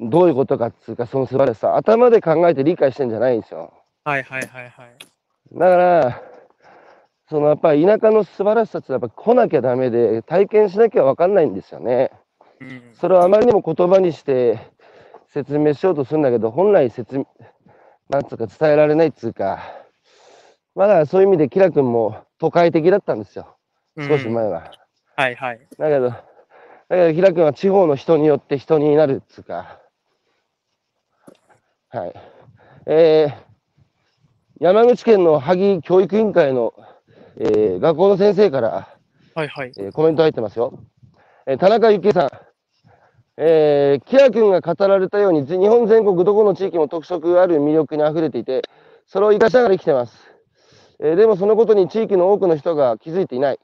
[0.00, 1.76] どういうことかっつうか、その素晴らしさ。
[1.76, 3.72] 頭で考えて理解してんじゃないんですよ。
[4.04, 4.96] はいはいはいはい。
[5.52, 6.22] だから、
[7.28, 12.10] そのやっぱり田舎の素晴らしさってやっぱ来なきゃダメで、体験しなきゃ分かんないんですよね。
[12.60, 14.58] うんそれをあまりにも言葉にして
[15.28, 17.26] 説明しようとするんだけど、本来説明、
[18.08, 19.60] なんつうか伝えられないっつうか、
[20.74, 23.56] まだそういう意味でキラ君も都会的だったんですよ。
[23.98, 24.70] 少し前は。
[25.16, 25.66] はいはい。
[25.78, 26.16] だけど、だ
[26.90, 29.80] けどキラ君は地方の人によって人になるっつうか。
[31.88, 32.14] はい。
[32.86, 33.32] えー、
[34.60, 36.74] 山口県の萩教育委員会の、
[37.38, 38.88] えー学校の先生から、
[39.34, 39.72] はいはい。
[39.76, 40.78] えーコメント入ってますよ。
[41.46, 42.30] えー田中幸恵さん、
[43.36, 48.62] えー、キラ君が語られたように、日本全国どこの地域も特色ある魅力に溢れていて、
[49.06, 50.16] それを生かしながら生きてます。
[51.00, 53.58] えーでもそのことに地域の多くの人が気づいていない。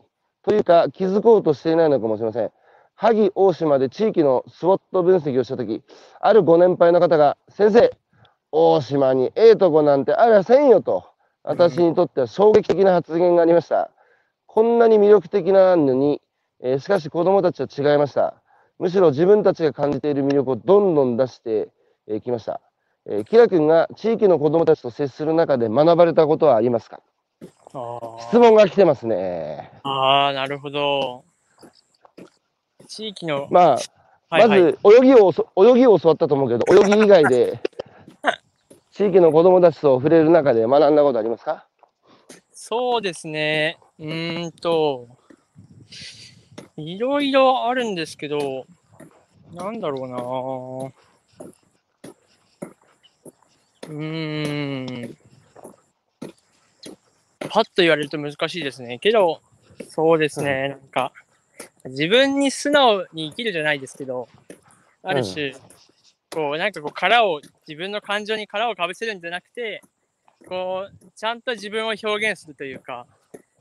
[0.45, 2.51] というか、気づこうとしていないのかもしれません。
[2.95, 5.83] 萩大島で地域のスウォット分析をしたとき、
[6.21, 7.91] あるご年配の方が、先生、
[8.51, 11.12] 大島にええとこなんてありゃせんよと、
[11.45, 13.91] 私にとっては衝撃的な発言がありました。
[14.47, 16.21] こんなに魅力的なのに、
[16.61, 18.35] えーしかし子供たちは違いました。
[18.79, 21.69] むしろ自分たちが感じている魅力をどんどん出して
[22.07, 22.61] き、えーきました。
[23.07, 27.01] えー、キラ君が地域の子供たちと接する中で学ばれたことはありますか？
[27.75, 29.73] あ質問が来てますね。
[29.83, 31.25] あー、なるほど。
[32.87, 33.79] 地域の、まあ、
[34.29, 37.59] はいはい、まず泳ぎをそ泳ぎを教わったと思うけど、泳ぎ以外で
[38.93, 41.67] 地域の子供たちと触れる中で学んだことありますか？
[42.53, 43.79] そうですね。
[43.99, 45.09] うーんと、
[46.77, 48.67] いろいろあるんですけど、
[49.55, 50.19] なんだろうな。
[53.89, 55.17] うーん。
[57.49, 58.99] パッと言われると難しいですね。
[58.99, 59.41] けど、
[59.89, 60.69] そうですね。
[60.69, 61.13] なんか、
[61.87, 64.29] 自分に素直に生きるじゃないですけど、
[65.03, 65.55] ある種、
[66.33, 69.83] こう、なんかこう、殻を、自分の感情に殻をかぶせるんじゃなくて、
[70.49, 73.07] こう、ちゃんと自分を表現するというか、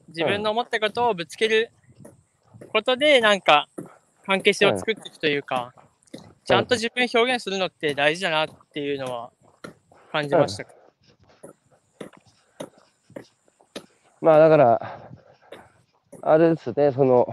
[0.07, 1.71] 自分の思ったことをぶつける
[2.69, 3.67] ことで、なんか、
[4.25, 5.73] 関係性を作っていくというか、
[6.45, 9.31] ちゃんと自分を表現するのって大事だなっていうのは
[10.11, 10.65] 感じました。
[14.21, 15.09] まあだから、
[16.21, 17.27] あれですね、その、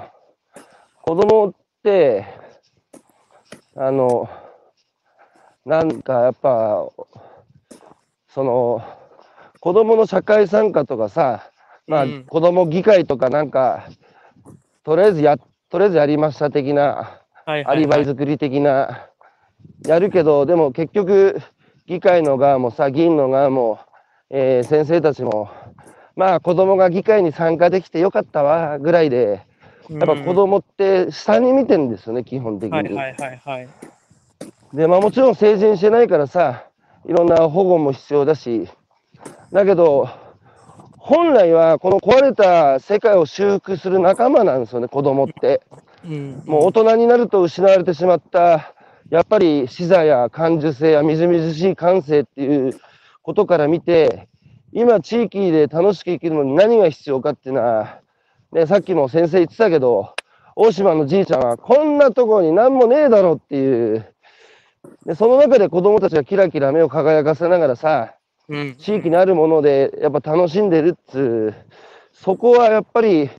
[1.02, 2.26] 子供って、
[3.76, 4.28] あの、
[5.68, 6.88] なんかやっぱ、
[8.28, 8.82] その、
[9.60, 11.50] 子供の社会参加とかさ、
[11.86, 13.86] まあ、うん子供議会とかなんか、
[14.82, 15.36] とりあえずや、
[15.68, 18.02] とりあえずやりました的な、はいはい、アリバはい。
[18.04, 19.08] イ作り的な、
[19.86, 21.38] やるけど、でも結局、
[21.86, 23.78] 議会の側もさ、議員の側も、
[24.30, 25.50] えー先生たちも、
[26.16, 29.42] まあ子供が議会に参加できてよかったわぐらいで、
[29.90, 32.74] やっぱ子供って下に見てるんですよね、基本的に。
[32.74, 33.68] はいはいはいはい。
[34.72, 36.64] で、まあもちろん成人してないからさ、
[37.06, 38.68] いろんな保護も必要だし、
[39.52, 40.08] だけど、
[40.98, 45.62] 本来はこの壊れた世界を修復する仲間なんですよね、子供って。
[46.04, 46.42] うん。
[46.44, 48.74] もう大人になると失われてしまった、
[49.10, 52.78] やっぱり視座や感受性やみずみずしい感性っていう
[53.22, 54.28] ことから見て、
[54.72, 58.00] 今地域で楽しく生きるのに何が必要かっていうのは、
[58.52, 60.14] ね、さっきも先生言ってたけど、
[60.56, 64.04] 大島のじいちゃんはこんなところに何もねえだろっていう、
[65.06, 68.14] でその中で子供たちがキラキラ目を輝かせながらさ、
[68.48, 68.74] うん。
[68.76, 71.54] 地域にあるものでやっぱ楽しんでるっつう、
[72.12, 73.30] そこはやっぱり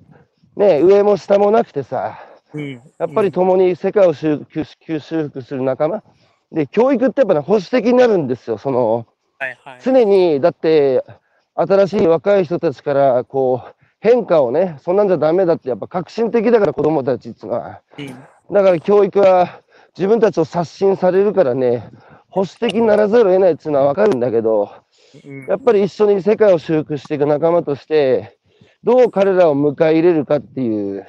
[0.55, 2.19] ね、上も下もなくてさ、
[2.53, 2.81] うん。
[2.97, 6.03] やっぱり共に世界を修復する仲間。
[6.51, 8.57] で、教育ってやっぱね、保守的になるんですよ。
[8.57, 9.05] その、
[9.37, 9.79] はいはい。
[9.81, 11.03] 常に、だって、
[11.55, 17.81] 新しい若い人たちから、こう、変化をね、そんなんじゃダメだって、やっぱ革新的だから子供たちっていうのは。
[17.97, 18.07] うん。
[18.51, 19.61] だから教育は
[19.97, 21.89] 自分たちを刷新されるからね、
[22.29, 24.71] 保守的にならざるを得ないっていうのはわかるんだけど、
[25.25, 28.37] うんやっぱり一緒に世界を修復していく仲間として、
[28.83, 31.07] どう彼らを迎え入れるかっていう、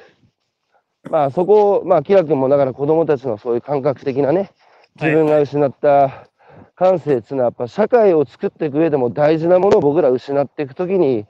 [1.09, 4.51] まあそこを、まあ、キラ君もだから子供たちのそういう感覚的なね、
[4.99, 6.27] 自分が失った
[6.75, 11.25] 感性っていうのは、やっぱ社会を作っていく上でも大事なものを僕ら失っていくときに、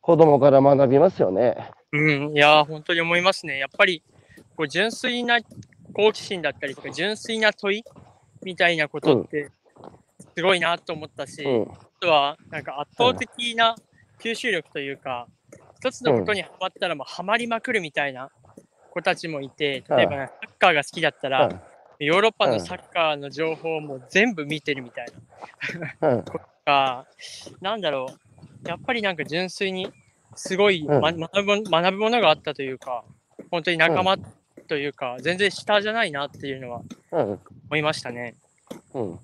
[0.00, 1.70] 子供から学びますよね。
[1.92, 3.58] うん、いやー、本当に思いますね。
[3.58, 4.02] やっぱり、
[4.56, 5.40] こう純粋な
[5.94, 7.84] 好奇心だったりとか、純粋な問い
[8.42, 9.50] みたいなことって、
[10.36, 11.62] すごいなと思ったし、うん。
[11.62, 11.66] あ
[12.00, 13.76] とは、なんか圧倒的な
[14.20, 15.26] 吸収力というか、
[15.78, 18.30] 一つのことにハマったらもうハマりまくるみたいな
[18.90, 21.62] 子たちもいて、例えば、ね、サッカーが好きだったら、
[21.98, 25.06] ヨーロッパのサッカーの情報も全部見てるみたい
[26.00, 26.08] な。
[26.10, 26.24] うん。
[26.64, 27.06] か、
[27.60, 28.06] なんだろ
[28.64, 29.92] う、やっぱりなんか純粋に
[30.34, 31.00] すごい、うん。
[31.00, 33.04] ま学ぶ学ぶものがあったというか、
[33.50, 34.16] 本当に仲間
[34.64, 37.40] というか、全然下じゃないなっていうのはうん。
[37.68, 38.34] 思いましたね。
[38.94, 39.18] うん。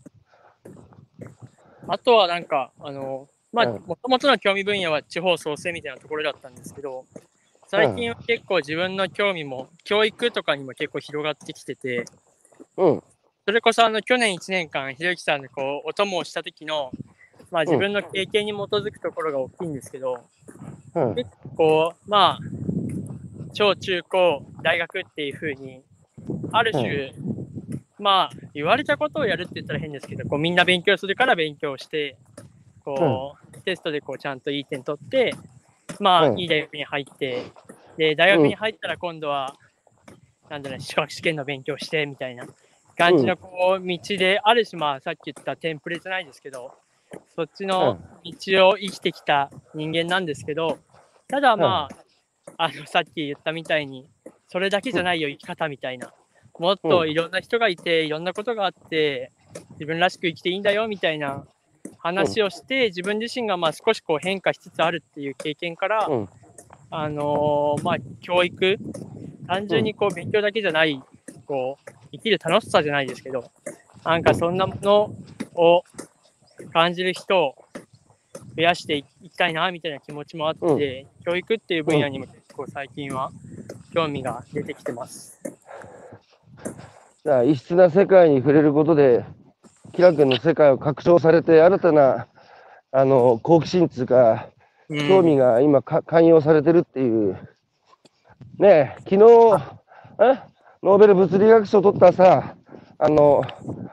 [1.88, 7.04] あとはなんか、あの、まあ、うんもともとの興味分野は地方創生みたいなところだったんですけど、
[7.66, 12.04] 最近は結構自分の興味も、教育とかにも結構広がってきてて、
[12.76, 13.02] うん。
[13.44, 16.92] それこそあの去年1年間、ひろゆきさんでこうお供をした時の、
[17.50, 20.20] まあ、自分の経験に基づくところが大きいんですけど、
[20.94, 21.16] うん。
[21.56, 22.38] こう、まあ、
[23.52, 25.82] 小中高、大学っていう風に、
[26.52, 27.12] ある種、
[27.98, 32.16] まあ、言われたことをやるって言ったら変ですけど、こうみんな勉強するから勉強して、
[32.84, 35.34] こう、テストでこうちゃんといい点取って、
[35.98, 36.38] まあ、うん。
[36.38, 37.44] いい大学に入って、
[37.96, 39.54] で、大学に入ったら今度は、
[40.48, 42.46] なんだろう、資格試験の勉強してみたいな
[42.96, 46.72] 感じのこう道で、ある種、まあ、さっき言ったテンプレじゃないですけど、
[47.34, 50.78] そっちの道を生きてきた人間なんですけど、
[51.28, 51.96] ただまあ、
[52.62, 54.06] あのさっき言ったみたいに、
[54.48, 56.12] それだけじゃないよ、生き方みたいな。
[56.58, 59.32] もっといろんな人がいて、いろんなことがあって、
[59.72, 61.46] 自分らしく生きていいんだよみたいな
[62.00, 66.28] 話をして、自分自身がまあ少しこう変化しつつあるっていう経験から、うん。
[66.90, 68.76] あのーまあ、教育、
[69.46, 71.00] 単純にこう勉強だけじゃない、
[71.46, 73.50] こう、生きる楽しさじゃないですけど、
[74.04, 75.14] なんかそんなもの
[75.54, 75.82] を
[76.74, 77.54] 感じる人を
[78.54, 83.30] 増やしていきたいな、みたいな気持ちもあって、教育っていう分野にも結構最近は
[83.94, 85.40] 興味が出てきてます。
[87.24, 89.24] だから異質な世界に触れることで、
[89.92, 92.26] キラ君の世界を拡張されて、新たな
[92.92, 94.48] あの好奇心っていうか、
[94.88, 97.34] うん興味が今か、寛容されてるっていう。
[98.58, 99.62] ねえ、昨日、
[100.18, 100.40] え？
[100.82, 102.56] ノーベル物理学賞を取ったさ、
[102.98, 103.44] あの、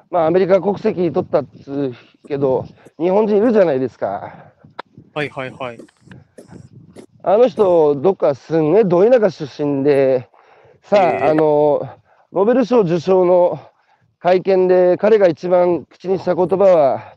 [0.09, 1.93] まあ、アメリカ国籍取ったっつ
[2.23, 2.65] うけど、
[2.97, 4.51] 日本人いるじゃないですか。
[5.13, 5.79] はいはいはい。
[7.29, 10.29] あの人、どっかすんげえど田舎出身で、
[10.81, 11.85] さあ、あの、
[12.31, 13.59] ノーベル賞受賞の
[14.17, 17.15] 会見で彼が一番口にした言葉は、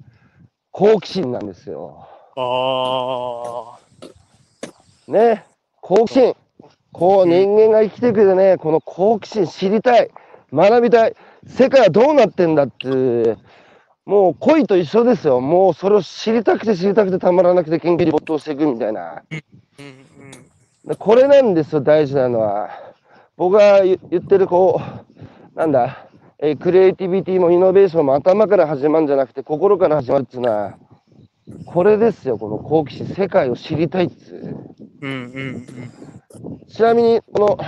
[0.73, 2.09] 好奇心なんですよ。
[2.37, 3.79] あ
[5.07, 5.45] ね、
[5.81, 6.35] 好奇心。
[6.91, 10.11] こう人間が生きていくでね、この好奇心知りたい、
[10.53, 11.15] 学びたい、
[11.47, 13.37] 世界はどうなってんだって、
[14.11, 15.41] もう恋と一緒ですよ。
[15.41, 19.23] もうそれを知りたくて知りたくてたまらなくて研究に没頭していくみたいな。
[20.99, 22.71] これなんですよ、大事なのは。
[23.37, 24.81] 僕が言言ってる、こ
[25.55, 26.09] う、なんだ、
[26.41, 30.77] えークリエイティビティもイノベーションも頭から始まるんじゃなくて、心から始まるっていうのは、
[31.67, 34.57] これですよ、この好奇心、世界を知りたいっつう。
[35.03, 35.67] うんうん
[36.43, 36.67] うん。
[36.67, 37.59] ちなみに、こ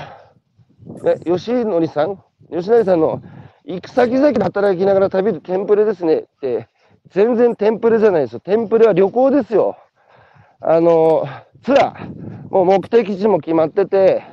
[0.84, 2.18] の、ね、吉典さん
[2.50, 3.22] 吉成さんの
[3.64, 6.68] 行く先々で働きながら旅でテンプレですねって、
[7.10, 8.40] 全然テンプレじゃないですよ。
[8.40, 9.76] テンプレは旅行ですよ。
[10.60, 11.26] あの、
[11.62, 14.24] ツアー、もう目的地も決まってて、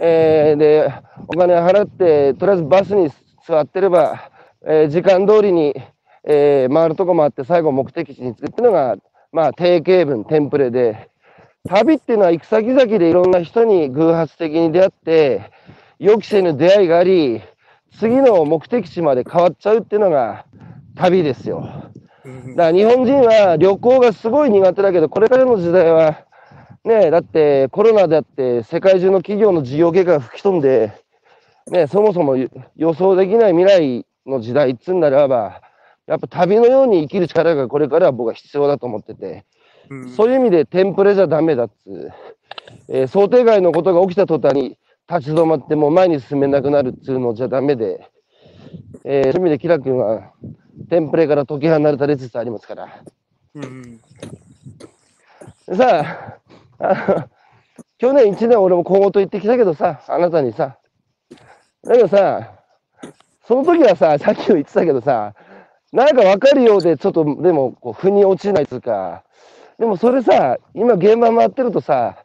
[0.00, 0.92] えーで、
[1.28, 3.10] お金払って、とりあえずバスに
[3.46, 4.30] 座ってれば、
[4.66, 5.74] えー時間通りに、
[6.24, 8.96] えー回るとこもあって、最後目的地に着くっていうのが、
[9.32, 11.10] まあ、定型文、テンプレで、
[11.68, 15.52] 旅っていうのは行く先々でいろんな人に偶発的に出会って、
[16.00, 17.42] 予期せぬ出会いがあり、
[17.98, 20.44] 次の目的地まで変わっちゃうっていうのが
[20.94, 21.90] 旅ですよ。
[22.24, 22.56] うん。
[22.56, 26.24] だから日本人は旅行がすごい苦手だけど、これからの時代は、
[26.84, 30.92] ねえ、だってコロナであって世界中の企業の事業計画が吹き飛んで、
[31.70, 32.36] ねえ、そもそも
[32.76, 35.62] 予想できない未来の時代っつうんならば、
[36.06, 39.44] やっぱ旅のように生きる力がこれからは僕は必要だと思ってて、
[39.90, 40.08] うん。
[40.10, 42.12] そういう意味でテンプレじゃダメだっつう、
[42.88, 44.76] えー想定外のことが起きた途端に
[45.18, 48.08] 立ち止まってもう前に進めなくなるっつうのじゃダメで、
[49.04, 50.32] えーそういう意味でキラ君は
[50.88, 52.88] テンプレから解き放たれつつありますから。
[53.54, 54.00] うん
[55.66, 56.38] でさ
[56.78, 57.30] あ、あの
[57.98, 60.78] 去年1年俺も今後と言ってきたけどさ、あなたにさ、
[61.84, 62.52] だけどさ、
[63.46, 65.34] その時はさ、さっきも言ってたけどさ、
[65.92, 69.24] なんか分かるようで、ちょっとでもこう腑に落ちないっつうか、
[69.78, 72.16] でもそれさ、今現場回ってるとさ、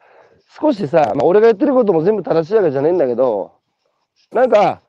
[0.49, 3.53] 少しさ、まあ、俺が言ってることも全部正しいわけじゃねえんだけど、
[4.31, 4.81] なんか、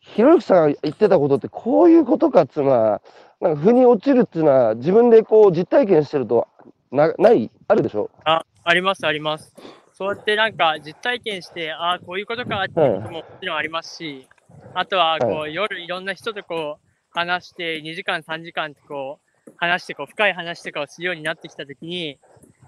[0.00, 3.02] ひろゆきさんが言ってたことってこういうことかっつうのは、
[3.40, 6.48] なんか腑に落ちるっていうのは自分でこう実体験してると
[6.90, 8.10] なないあるでしょ？
[8.24, 9.54] あ、あります、あります。
[9.92, 14.28] そうやってなんか実体験して、ああ、こういうことかっていうことももちろんありますし、
[14.74, 22.18] あとはこう、は夜いろんな人とこう話して、2時間、3時間こう話してこう、深い話とかをするようになってきたときに、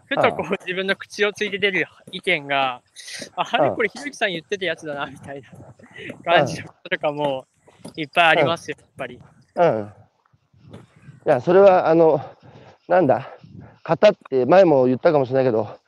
[0.07, 2.83] ふとこう自分の口をついて出る意見が、
[3.37, 5.43] ああれ、うんこれ、ひろゆきさん言ってたやつだなみたい
[6.25, 7.47] な感じのこととかも
[7.97, 9.21] いっぱいありますよ、やっぱり。
[9.57, 9.93] うん。
[11.27, 12.21] いや、それは、あの、
[12.89, 13.31] なんだ、
[13.83, 15.79] 型って前も言ったかもしれないけど、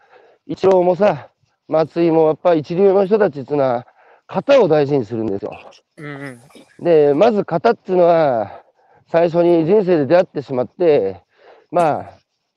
[0.46, 1.28] イチローもさ、
[1.68, 3.86] 松井もやっぱ一流の人たちっていうのは、
[4.28, 5.58] 型を大事にするんですよ。
[5.98, 6.40] うんう
[6.80, 6.84] ん。
[6.84, 8.62] で、まず型っていうのは、
[9.08, 11.22] 最初に人生で出会ってしまって、
[11.70, 12.04] まあ、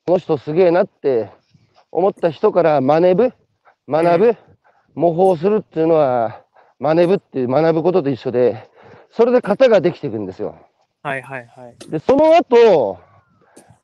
[0.05, 1.29] この人すげえなって
[1.91, 3.33] 思った人から真似ぶ、
[3.87, 4.37] 学ぶ、
[4.95, 6.43] 模倣するっていうのは、
[6.79, 8.69] 真似ぶっていう学ぶことと一緒で、
[9.11, 10.57] それで型ができていくんですよ。
[11.01, 11.89] はいはいはい。
[11.89, 12.99] で、その後、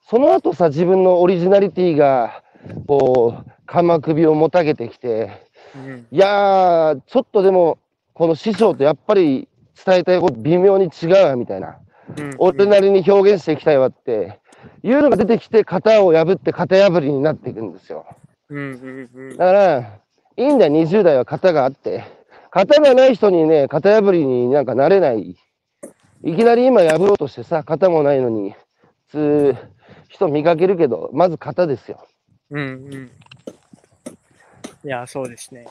[0.08, 2.44] その後さ、自分のオリジナリティが、
[2.88, 5.42] こう、鎌首をもたげてきて、
[5.76, 7.80] うんいやー、ちょっとでも、
[8.14, 9.48] この師匠とやっぱり
[9.86, 11.78] 伝えたいこと微妙に違うわ、みたいな。
[12.18, 14.40] うん俺なりに表現していきたいわって、
[14.84, 18.06] いうのが出てきて、型を破って型破りになっていくんですよ。
[18.50, 19.80] うんうんうんだから、
[20.38, 22.04] いいんだよ、20代は型があって。
[22.52, 25.36] 型がない人にね、型破りになんかなれない。
[26.24, 28.56] いきなり今破ろうとしてさ、型もないのに、
[29.08, 29.56] 普通、
[30.08, 32.06] 人見かけるけど、まず型ですよ。
[32.52, 33.12] うんうん。
[34.86, 35.66] いや、そうですね。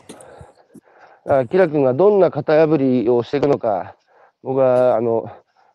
[1.24, 3.96] だから、キラ君がどんな型破りをしていくのか、
[4.42, 5.30] 僕は、あの、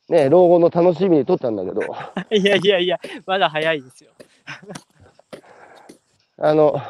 [0.10, 1.82] ね、老後の楽しみにとったんだけど、
[2.36, 4.12] いやいやいや、まだ早いですよ。
[6.38, 6.82] あの、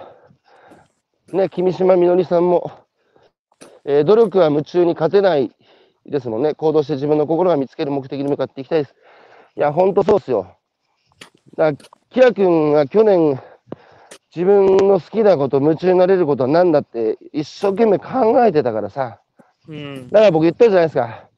[1.34, 2.72] ね、君島みのりさんも、
[3.84, 5.52] えー努力は夢中に勝てない
[6.06, 6.54] ですもんね。
[6.54, 8.96] 行動して自分の心が見つける目的に向かっていきたいです。
[9.58, 10.56] いや、ほんとそうですよ。
[11.58, 13.40] だから、キラ君が去年、
[14.34, 19.20] 自分の好きなこと、夢中になれることは何だって一生懸命考えてたからさ。
[19.68, 20.10] うん。
[20.10, 21.29] だから僕言ったじゃないですか。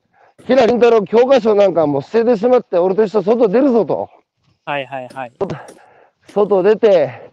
[0.48, 4.10] キラ凛太郎教科書なんかもう捨ててしまって、俺と一緒外出るぞと。
[4.66, 5.32] はいはいはい。
[6.28, 7.32] 外出て、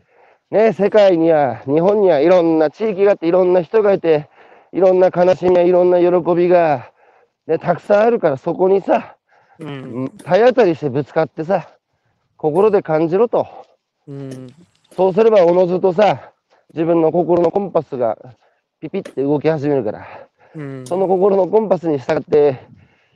[0.51, 4.29] ね、世界には、日本にはいろんな地域があって、いろんな人がいて、
[4.73, 6.91] いろんな悲しみやいろんな喜びが、
[7.47, 9.17] ね、たくさんあるから、そこにさ、
[9.59, 10.09] うん。
[10.25, 11.69] 体当たりしてぶつかってさ、
[12.37, 13.47] 心で感じろと。
[14.07, 14.55] うん。
[14.93, 16.33] そうすれば、おのずとさ、
[16.75, 18.19] 自分の心のコンパスが
[18.81, 20.07] ピピって動き始めるから、
[20.55, 20.87] うん。
[20.87, 22.67] その心のコンパスに従って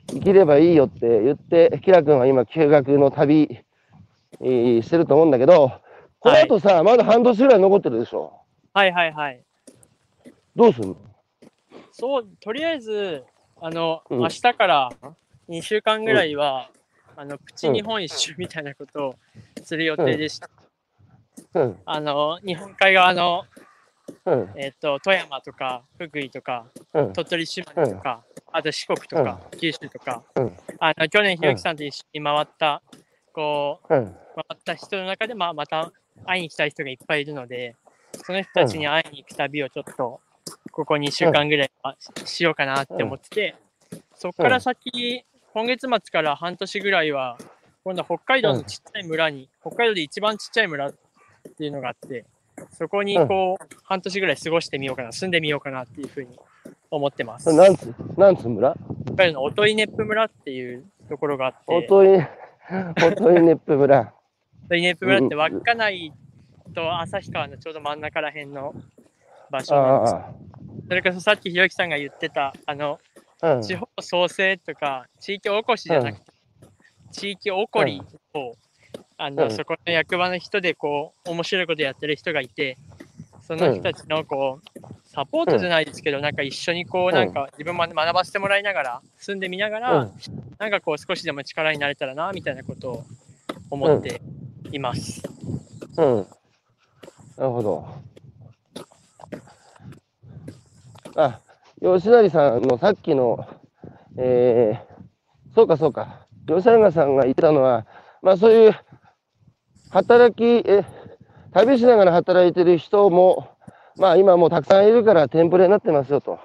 [0.09, 3.63] 生きればいいよって言って、キラ君は今、休学の旅、
[4.41, 5.71] えーしてると思うんだけど、
[6.19, 8.33] この後さ、まだ半年ぐらい残ってるでしょ？
[8.73, 9.43] はいはいはい。
[10.55, 10.97] どうすんの？
[11.91, 13.23] そう、とりあえず、
[13.61, 14.19] あの、うん。
[14.19, 14.91] 明日から
[15.49, 16.69] 2週間ぐらいは、
[17.15, 19.15] あの、プチ日本一周みたいなことを
[19.63, 20.49] する予定でした。
[21.53, 23.43] うん、あの、日本海側の、
[24.25, 28.23] うん、えっ、と、富山とか、福井とか、うん、鳥取島根とか、
[28.53, 32.83] あと四国とか、九州とか、うん、あの、去年ひろきさんと一緒に回った、
[33.33, 35.91] こう、うん、回った人の中で、まあ、また
[36.25, 37.75] 会いに来た人がいっぱいいるので、
[38.23, 40.21] その人たちに会いに行く旅をちょっと、
[40.71, 43.55] ここ2週間ぐらいはしようかなって思ってて、
[44.15, 47.39] そこから先、今月末から半年ぐらいは、
[47.83, 50.93] 今度は北海道のちっちゃい村に、北海道で一番ちっちゃい村っ
[51.57, 52.25] ていうのがあって、
[52.77, 56.37] そこにこう、半年ぐらい過ごしてみようかな、住んでみようかなっていうふうに
[56.91, 57.49] 思ってます。
[57.49, 58.75] 北なんつ、なんつ村？
[59.17, 64.13] 海道の音威熱風村っていうところがあって、おとい、 おとい熱風村。
[64.69, 66.13] 音威熱風村って稚内
[66.73, 68.73] と旭川のちょうど真ん中ら辺の
[69.51, 70.15] 場所なんです。
[70.15, 70.31] あ
[70.87, 72.99] それこそさっきひろゆきさんが言ってた、あの、
[73.41, 73.61] あ、うん。
[73.61, 76.25] 地方創生とか地域おこしじゃなくて、
[77.11, 78.01] 地域おこり
[78.33, 78.53] を、
[79.17, 82.77] あのうんそこの役場の人でこう面白いことやってる人がいて
[83.41, 84.79] その人たちのこう
[85.13, 90.11] サポートじゃないですけど、なんか一緒にこううんなんか自分も学ばせてもらいながら住んでみながら、うん
[90.57, 93.03] なんかこう少しでも力になれたらなみたいなことを
[93.69, 94.21] 思って
[94.71, 95.21] います。
[95.97, 96.27] うん。
[97.37, 97.87] なるほど。
[101.15, 101.39] あ、
[101.81, 103.45] 吉成さんのさっきの、
[104.17, 106.25] えー、そうかそうか。
[106.47, 107.85] 吉永さんが言ってたのは、
[108.21, 108.75] まあそういう
[109.89, 110.85] 働き、え、
[111.51, 113.52] 旅しながら働いてる人も、
[113.97, 116.39] まあ今もうたくさんいるからテンプレになってますよと。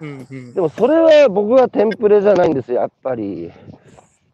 [0.00, 3.52] うんうんでもそれは僕はテンプレじゃないんですよ、やっぱり。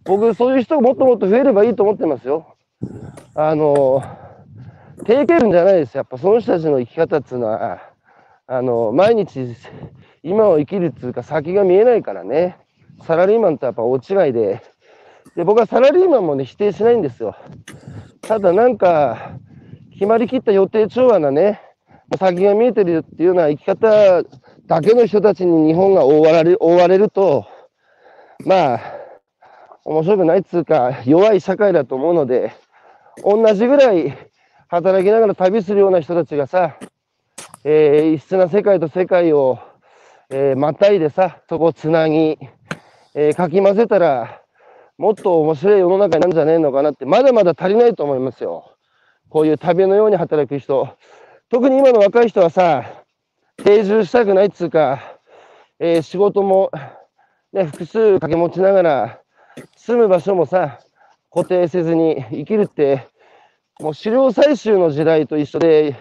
[0.05, 2.57] 僕、そういう人がもっともっと増えればいいと思ってますよ。
[3.35, 4.03] あの、
[5.05, 5.97] 定型文じゃないです。
[5.97, 7.81] やっぱその人たちの生き方っていうのは、
[8.47, 9.55] あの、毎日
[10.23, 12.57] 今を生きるっていうか先が見えないからね。
[13.07, 14.63] サラリーマンとやっぱ大違いで。
[15.37, 17.37] で、僕はサラリーマンもね、否定しないんですよ。
[18.23, 19.33] ただなんか、
[19.93, 21.61] 決まりきった予定調和なね、
[22.17, 24.23] 先が見えてるっていうような生き方
[24.67, 27.47] だけの人たちに日本が覆われる覆われると、
[28.45, 28.81] まあ、
[29.85, 32.53] 面白くないっつうか、弱い社会だと思うので、
[33.25, 34.17] 同じぐらい
[34.69, 36.77] 働きながら旅するような人たちがさ、
[37.65, 39.59] えー異質な世界と世界を、
[40.31, 42.39] えーまたいでさ、そこをつなぎ、
[43.15, 44.43] えーかき混ぜたら、
[44.99, 48.75] もっと面白い世の中になるんじゃねえのかなって、まだまだ足りないと思いますよ。
[49.29, 50.89] こういう旅のように働く人。
[51.51, 52.85] 特に今の若い人はさ、
[53.65, 55.19] 定住したくないっつうか、
[55.79, 56.71] えー仕事も、
[57.55, 59.21] ね、複数掛け持ちながら、
[59.77, 60.79] 住む場所もさ、
[61.33, 63.09] 固定せずに生きるって、
[63.81, 65.97] もう狩猟採集の時代と一緒で、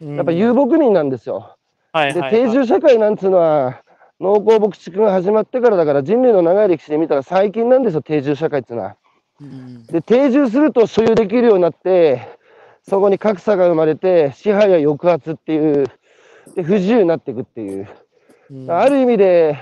[0.00, 1.56] やっぱ遊牧民なんですよ。
[1.94, 3.80] で、はいはい定住社会なんつうのは、
[4.20, 8.96] 農耕牧畜が始まってからだから人類の長い歴史で見たら最近なんですよ、定住社会っていうのは。
[9.40, 12.38] うんで、定住すると所有できるようになって、
[12.88, 15.86] そこに格差が生まれて、支配や抑圧っていう、
[16.54, 17.88] で不自由になっていくっていう。
[18.50, 19.56] うんある意味で、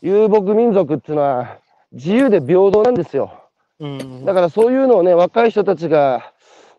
[0.00, 1.58] 遊牧民族っていうのは
[1.92, 3.32] 自由で平等なんですよ。
[3.80, 6.32] うんだからそういうのをね、若い人たちが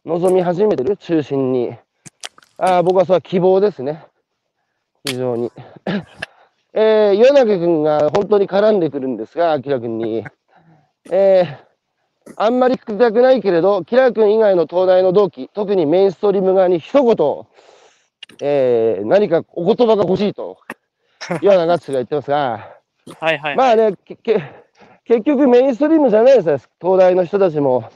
[0.06, 1.76] 望み始めてる、中心に。
[2.58, 4.06] ああ、僕はそれは希望ですね。
[5.06, 5.52] 非常に。
[6.74, 10.26] えー、岩中君が本当に絡んでくるんですが、明君に。
[11.12, 11.63] えー、
[12.38, 17.16] あんまり聞きたくないけれど、キラ君以外の東大の同期、特にメインストリーム側に一言、
[18.42, 20.58] えー、何かお言葉が欲しいと、
[21.42, 22.70] 岩永敦が言ってますが、
[23.20, 23.56] はいはい。
[23.56, 24.42] まあね、けけ
[25.06, 26.58] 結局メインストリームじゃないですよ。
[26.82, 27.90] 東大の人たちも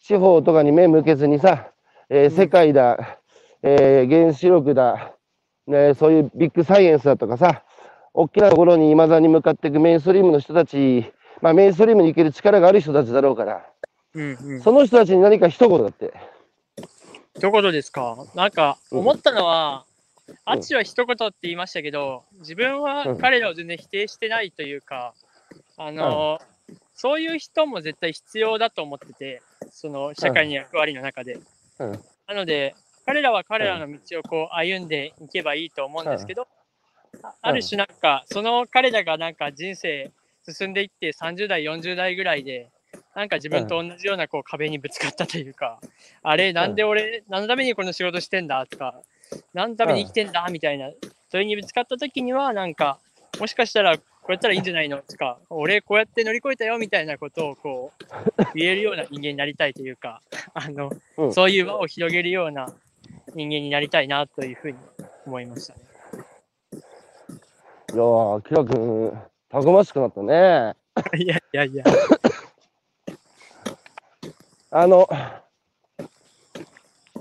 [0.00, 1.68] 地方とかに目向けずにさ、
[2.08, 3.18] えー世界だ、
[3.62, 5.12] えー原子力だ、
[5.66, 7.62] ね、そういうビッグサイエンスだとかさ、
[8.14, 11.12] 大きなところに未だに向かっていくメインストリームの人たち、
[11.42, 13.66] まあメインストリームに行ける力がある人たちだろうから、
[14.14, 14.62] うんうん。
[14.62, 16.12] その人たちに何か一言だって。
[17.36, 18.16] 一言ですか？
[18.34, 18.98] なんかうん。
[19.00, 19.84] 思ったのは、
[20.44, 25.14] あっちは一言って言いましたけど、自分は彼らを全然否定してないというか、
[25.76, 26.40] あの、
[26.94, 31.38] そういう人も絶対必要だと思ってて、その社会の役割の中で。
[31.78, 31.92] うん。
[32.26, 32.74] なので、
[33.06, 36.46] 彼らは彼らの道をこう歩んでいけばいいと思うんですけど、
[37.22, 40.10] あある種なんか、その彼らがなんか人生
[40.48, 42.70] 進んでいって30代、40代ぐらいで、
[43.14, 45.80] なんか自分と同じようなこう壁にぶつかったというか、
[46.22, 49.00] あれ、なんで俺、何のためにこの仕事してんだとか、
[49.52, 50.90] 何のために生きてんだみたいな、
[51.30, 52.98] それにぶつかった時には、なんか、
[53.38, 60.22] もしかしたらこうやったらいいんじゃないのとか、俺こうやって乗り越えたよみたいなことをこう、言えるような人間になりたいというか、
[60.54, 62.66] あの、うんそういう輪を広げるような
[63.34, 64.78] 人間になりたいなというふうに
[65.26, 65.80] 思いましたね。
[67.92, 69.12] いやー、キラ君、
[69.50, 70.74] たくましくなったね。
[71.18, 71.84] いやいやいや。
[74.76, 75.08] あの、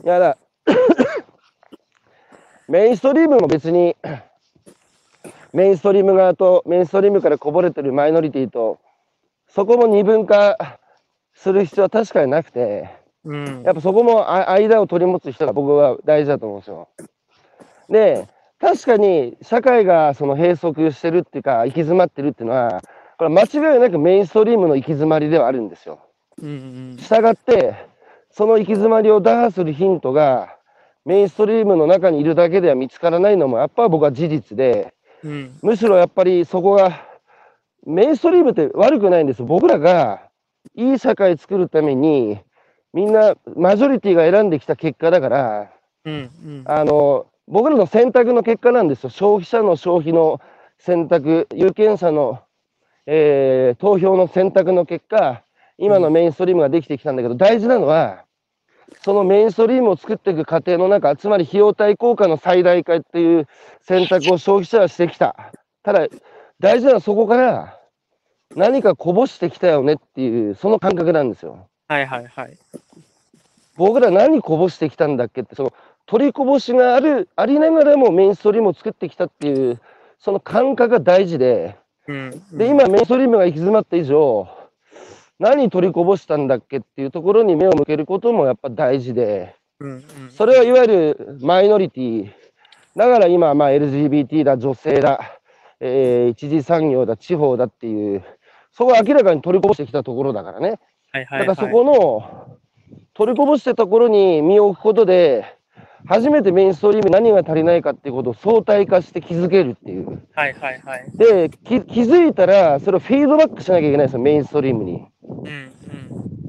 [0.04, 0.38] いやだ、
[2.68, 3.95] メインストリームも別に、
[5.54, 8.80] メインストリーム側とメインストリームからこぼれてるマイノリティと、
[9.47, 10.80] そこも二分化
[11.36, 12.89] する必要は確かになくて、
[13.24, 13.62] うん。
[13.62, 16.88] やっぱそこもあ間を取り持つ人が僕は大事だと思うんですよ。
[17.88, 18.28] で、
[18.60, 22.82] 確かに社会がその閉塞してるっていうか、行き詰まってるっていうのは、
[23.20, 25.99] これ間違いなくメインストリームの行き詰まりではあるんですよ。
[26.39, 27.75] したがって、
[28.31, 30.57] その行き詰まりを打破するヒントが、
[31.05, 35.59] メインストリームの中にいるだけでは見つからないのも、やっぱ僕は事実で、うん。
[35.61, 37.05] むしろやっぱりそこが、
[37.86, 39.43] メインストリームって悪くないんです。
[39.43, 40.29] 僕らが
[40.75, 42.39] いい社会作るために、
[42.93, 45.71] みんなマジョリティが選んできた結果だから、
[46.05, 46.63] うんうん。
[46.65, 49.09] あの、僕らの選択の結果なんですよ。
[49.09, 50.39] 消費者の消費の
[50.79, 52.41] 選択、有権者の、
[53.05, 55.43] えー投票の選択の結果、
[55.84, 58.23] 今のメインストリームができてきたんだけど、大事なのは、
[59.01, 63.47] そのメインストリームを作っていく過程の中、つまり費用対効果の最大化っていう
[63.81, 65.36] 選択を消費者はしてきた。
[65.84, 66.07] ただ、
[66.59, 67.79] 大事なのはそこから
[68.55, 71.67] 何かこぼしてきたよねっていう、その感覚なんですよ。
[71.88, 72.57] はいはいはい。
[73.75, 75.73] 僕ら何こぼしてきたんだっけって、その
[76.05, 79.81] 取りこぼしがある、ありながらもメインストリームを作ってきたっていう、
[80.19, 81.75] その感覚が大事で、
[82.07, 82.43] うん。
[82.53, 84.47] で、今メインストリームが行き詰まった以上、
[85.43, 89.55] 何取りこぼしたんだっけっていうところに目を向けることもやっぱ大事で。
[90.29, 92.31] それはいわゆるマイノリティ。
[92.95, 95.19] だから今、まあ LGBT だ、女性だ、
[95.81, 98.23] えー一次産業だ、地方だっていう、
[98.71, 100.79] そこは明らかに取りこぼしてきたところだからね。
[101.11, 101.47] はいはいはい。
[101.47, 102.57] だからそこの
[103.13, 105.57] 取りこぼしてたところに身を置くことで、
[106.06, 110.22] 初めてメインストリームに何が足りないかっていうことを相対化して気づけるっていう。
[110.34, 111.06] はいはいはい。
[111.16, 115.06] で、き気づいたら、それをフィードバックしなきゃいけないんですよ、メインストリームに。
[115.24, 115.47] うん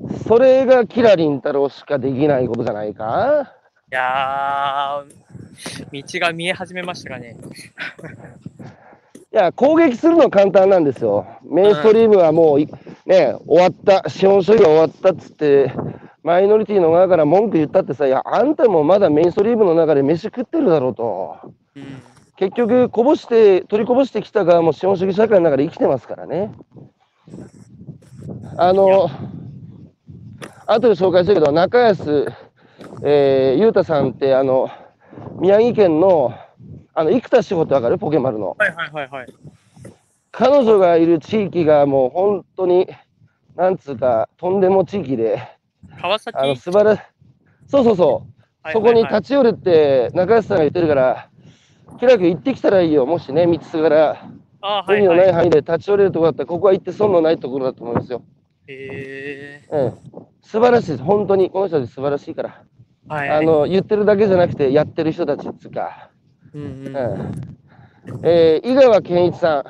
[0.08, 0.18] うん。
[0.26, 3.52] それがキラリン太郎しかできないことじゃないか？
[3.92, 7.36] いやー、道が見え始めましたかね。
[9.32, 11.26] いや、攻撃するのは簡単なんですよ。
[11.44, 12.68] メインストリームはもうい、
[13.06, 15.72] ね、終わった、資本主義が終わったっつって、
[16.24, 21.36] マイノリティの側から文句言ったってさ、いや、あんたもまだメインストリームの中で飯食ってるだろうと。
[21.76, 21.84] うん。
[22.36, 26.52] 結局、こぼして、取りこぼしてきた側も資本主義社会の中で生きてますからね。
[28.56, 29.10] あの、
[30.66, 32.32] 後で紹介するけど、中安、
[33.02, 34.70] えー、ゆうたさんって、あの、
[35.38, 36.32] 宮城県の、
[36.94, 37.98] あの、生田志保ってわかる？
[37.98, 38.56] ポケマルの。
[38.58, 39.26] はいはいはいはい。
[40.32, 42.88] 彼女がいる地域がもう本当に、
[43.56, 45.40] なんつうか、とんでも地域で、
[46.00, 47.02] 川崎あの、素晴らし
[47.66, 48.26] そうそうそ
[48.66, 48.72] う。
[48.72, 49.24] そこに立ち。
[49.28, 51.28] ち寄るって中安さんが言ってるから、
[51.98, 53.06] キラ君行ってきたらいいよ。
[53.06, 54.26] もしね、三つから
[54.86, 55.32] 海のないはい。
[55.32, 58.22] 範囲で立ち寄れるところだったら、ここは行って損のないところだと思いますよ。
[58.66, 59.92] へうん。
[60.40, 61.02] 素晴らしいです。
[61.02, 61.50] 本当に。
[61.50, 62.62] この人たち素晴らしいから。
[63.08, 63.14] ー。
[63.14, 63.30] はい。
[63.30, 66.10] あ、の、言ってるだけじゃなくて、やってる人たちっつうか。
[66.54, 66.96] うんうん。
[66.96, 68.26] うん。
[68.26, 69.64] えー、井川健一さん。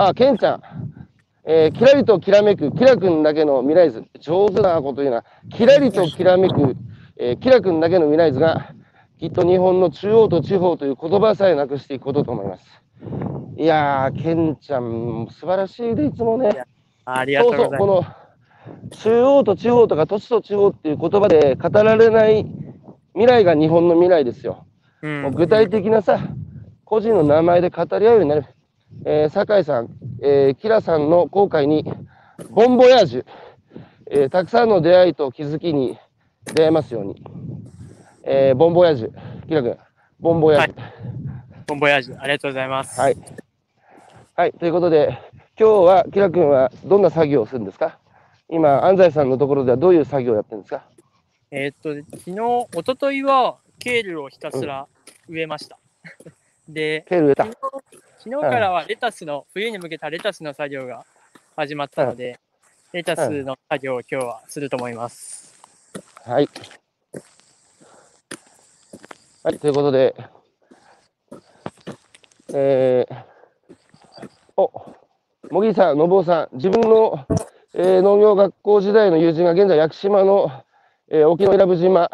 [0.00, 0.62] あ、健ちゃん。
[1.48, 4.04] えー、キラリときらめく、キラ君だけの未来図。
[4.18, 5.24] 上手なこと言うな。
[5.50, 6.76] キラリときらめく、
[7.16, 8.74] えー、キラ君だけの未来図が、
[9.18, 12.64] きっと日本の中央と地方という言葉さえなくしていくことと思います。
[13.56, 16.50] いやー、ケンちゃん、素晴らしいで、いつもね。
[17.04, 17.80] ありがとうそうそう、ございます。
[17.80, 18.26] この
[18.90, 22.44] 中央と地方とか都市と地方っていう言葉で語られない
[23.14, 24.66] 未来が日本の未来ですよ。
[25.02, 26.18] うんもう具体的なさ、
[26.84, 28.44] 個人の名前で語り合うようになる。
[29.04, 29.88] えー、酒井さん、
[30.22, 31.84] えー、キラさんの後悔に、
[32.50, 33.24] ボンボヤージュ、
[34.10, 35.98] えーたくさんの出会いと気づきに
[36.44, 37.22] 出会えますように。
[38.22, 39.78] えー、ボンボヤージュ、キラ君、
[40.20, 40.76] ボンボヤージュ。
[41.66, 43.00] ボンボヤージュ、ありがとうございます。
[43.00, 43.16] はい。
[44.34, 45.18] はい、ということで、
[45.58, 47.98] 今日は、キラ君はどんな作業をするんですか？
[48.48, 50.84] 今、安西さんのところではどういう作業をやってるんですか？
[51.50, 54.86] えーっと、昨日、一昨日はケールをひたすら
[55.28, 55.78] 植えました。
[56.68, 57.56] で、ケール植えた昨。
[58.26, 61.06] 日昨日からはレタスの、冬に向けたレタスの作業が
[61.54, 62.40] 始まったので、
[62.92, 65.54] レタスの作業を今日はすると思います。
[66.24, 66.48] はい。
[69.44, 70.16] はい、ということで、
[72.52, 74.72] えー、お、
[75.48, 77.26] 茂木さん、信夫さん、自分の、
[77.74, 80.64] えー農業学校時代の友人が現在、屋久島の、
[81.10, 82.10] えー沖永良部島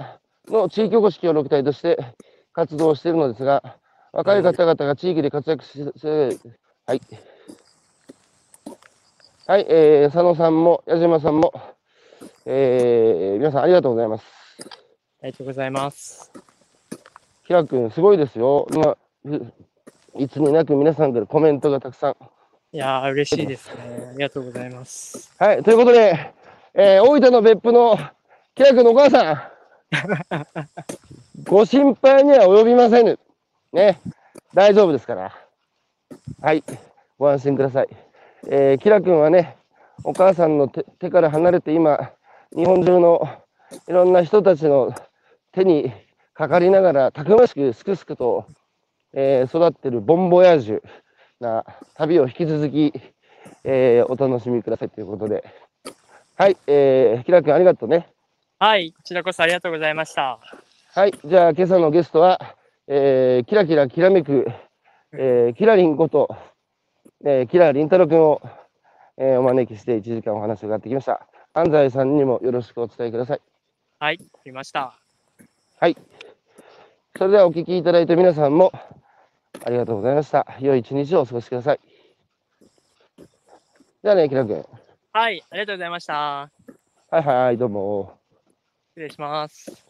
[0.49, 1.97] の地域おこし協力隊として
[2.53, 3.79] 活動しているのですが、
[4.13, 6.37] 若い方々が地域で活躍して、
[6.87, 7.01] はい。
[9.47, 11.53] はい、えー、佐野さんも、矢島さんも、
[12.45, 14.25] えー、皆さんありがとうございます。
[15.23, 16.31] ありがとうございます。
[17.47, 18.69] キラ君、すごいですよ。
[18.71, 19.53] 今、う
[20.19, 22.17] いつになく皆さんからコメントがたくさん。
[22.73, 24.09] いやー、嬉しいですね。
[24.11, 25.33] ありがとうございます。
[25.39, 26.35] はい、ということで、
[26.75, 27.99] えー大分の別府の
[28.55, 29.43] キラ君のお母さん、
[31.45, 33.19] ご心配には及びませぬ。
[33.73, 33.99] ね、
[34.53, 35.33] 大丈夫ですから。
[36.43, 36.63] はい、
[37.19, 37.89] ご安心ください。
[38.49, 39.57] えー、キラ君はね、
[40.05, 42.13] お母さんの手手から離れて今、
[42.55, 43.27] 日本中の
[43.89, 44.95] いろんな人たちの
[45.53, 45.91] 手に
[46.35, 48.47] かかりながら、たくましくすくすくと、
[49.15, 50.83] えー育ってるボンボヤージュ
[51.41, 51.65] な
[51.95, 52.93] 旅を引き続き、
[53.65, 55.45] えーお楽しみくださいということで。
[56.37, 58.09] はい、えー、キラ君ありがとうね。
[58.59, 60.39] はい、こちらこそありがとうございました。
[60.95, 62.39] はい、じゃあ今朝のゲストは、
[62.95, 64.47] えー、キラキラきらめく、
[65.13, 66.29] えー、キラリンこと、
[67.25, 68.43] えー、キラリン太郎君を、
[69.17, 71.27] えーお招きして1時間お話を伺ってきました。
[71.55, 73.41] 安西さんにもよろしくお伝えください。
[73.99, 74.95] はい、見ました。
[75.81, 75.97] はい。
[77.17, 78.71] それではお聞きいただいた皆さんも
[79.65, 80.47] ありがとうございました。
[80.61, 81.81] 良い一日をお過ごしください。
[84.05, 84.67] じゃあね、キラ君。
[85.15, 86.51] はい、ありがとうございました。
[87.11, 88.19] はいはい、どうも。
[88.91, 89.87] 失礼します。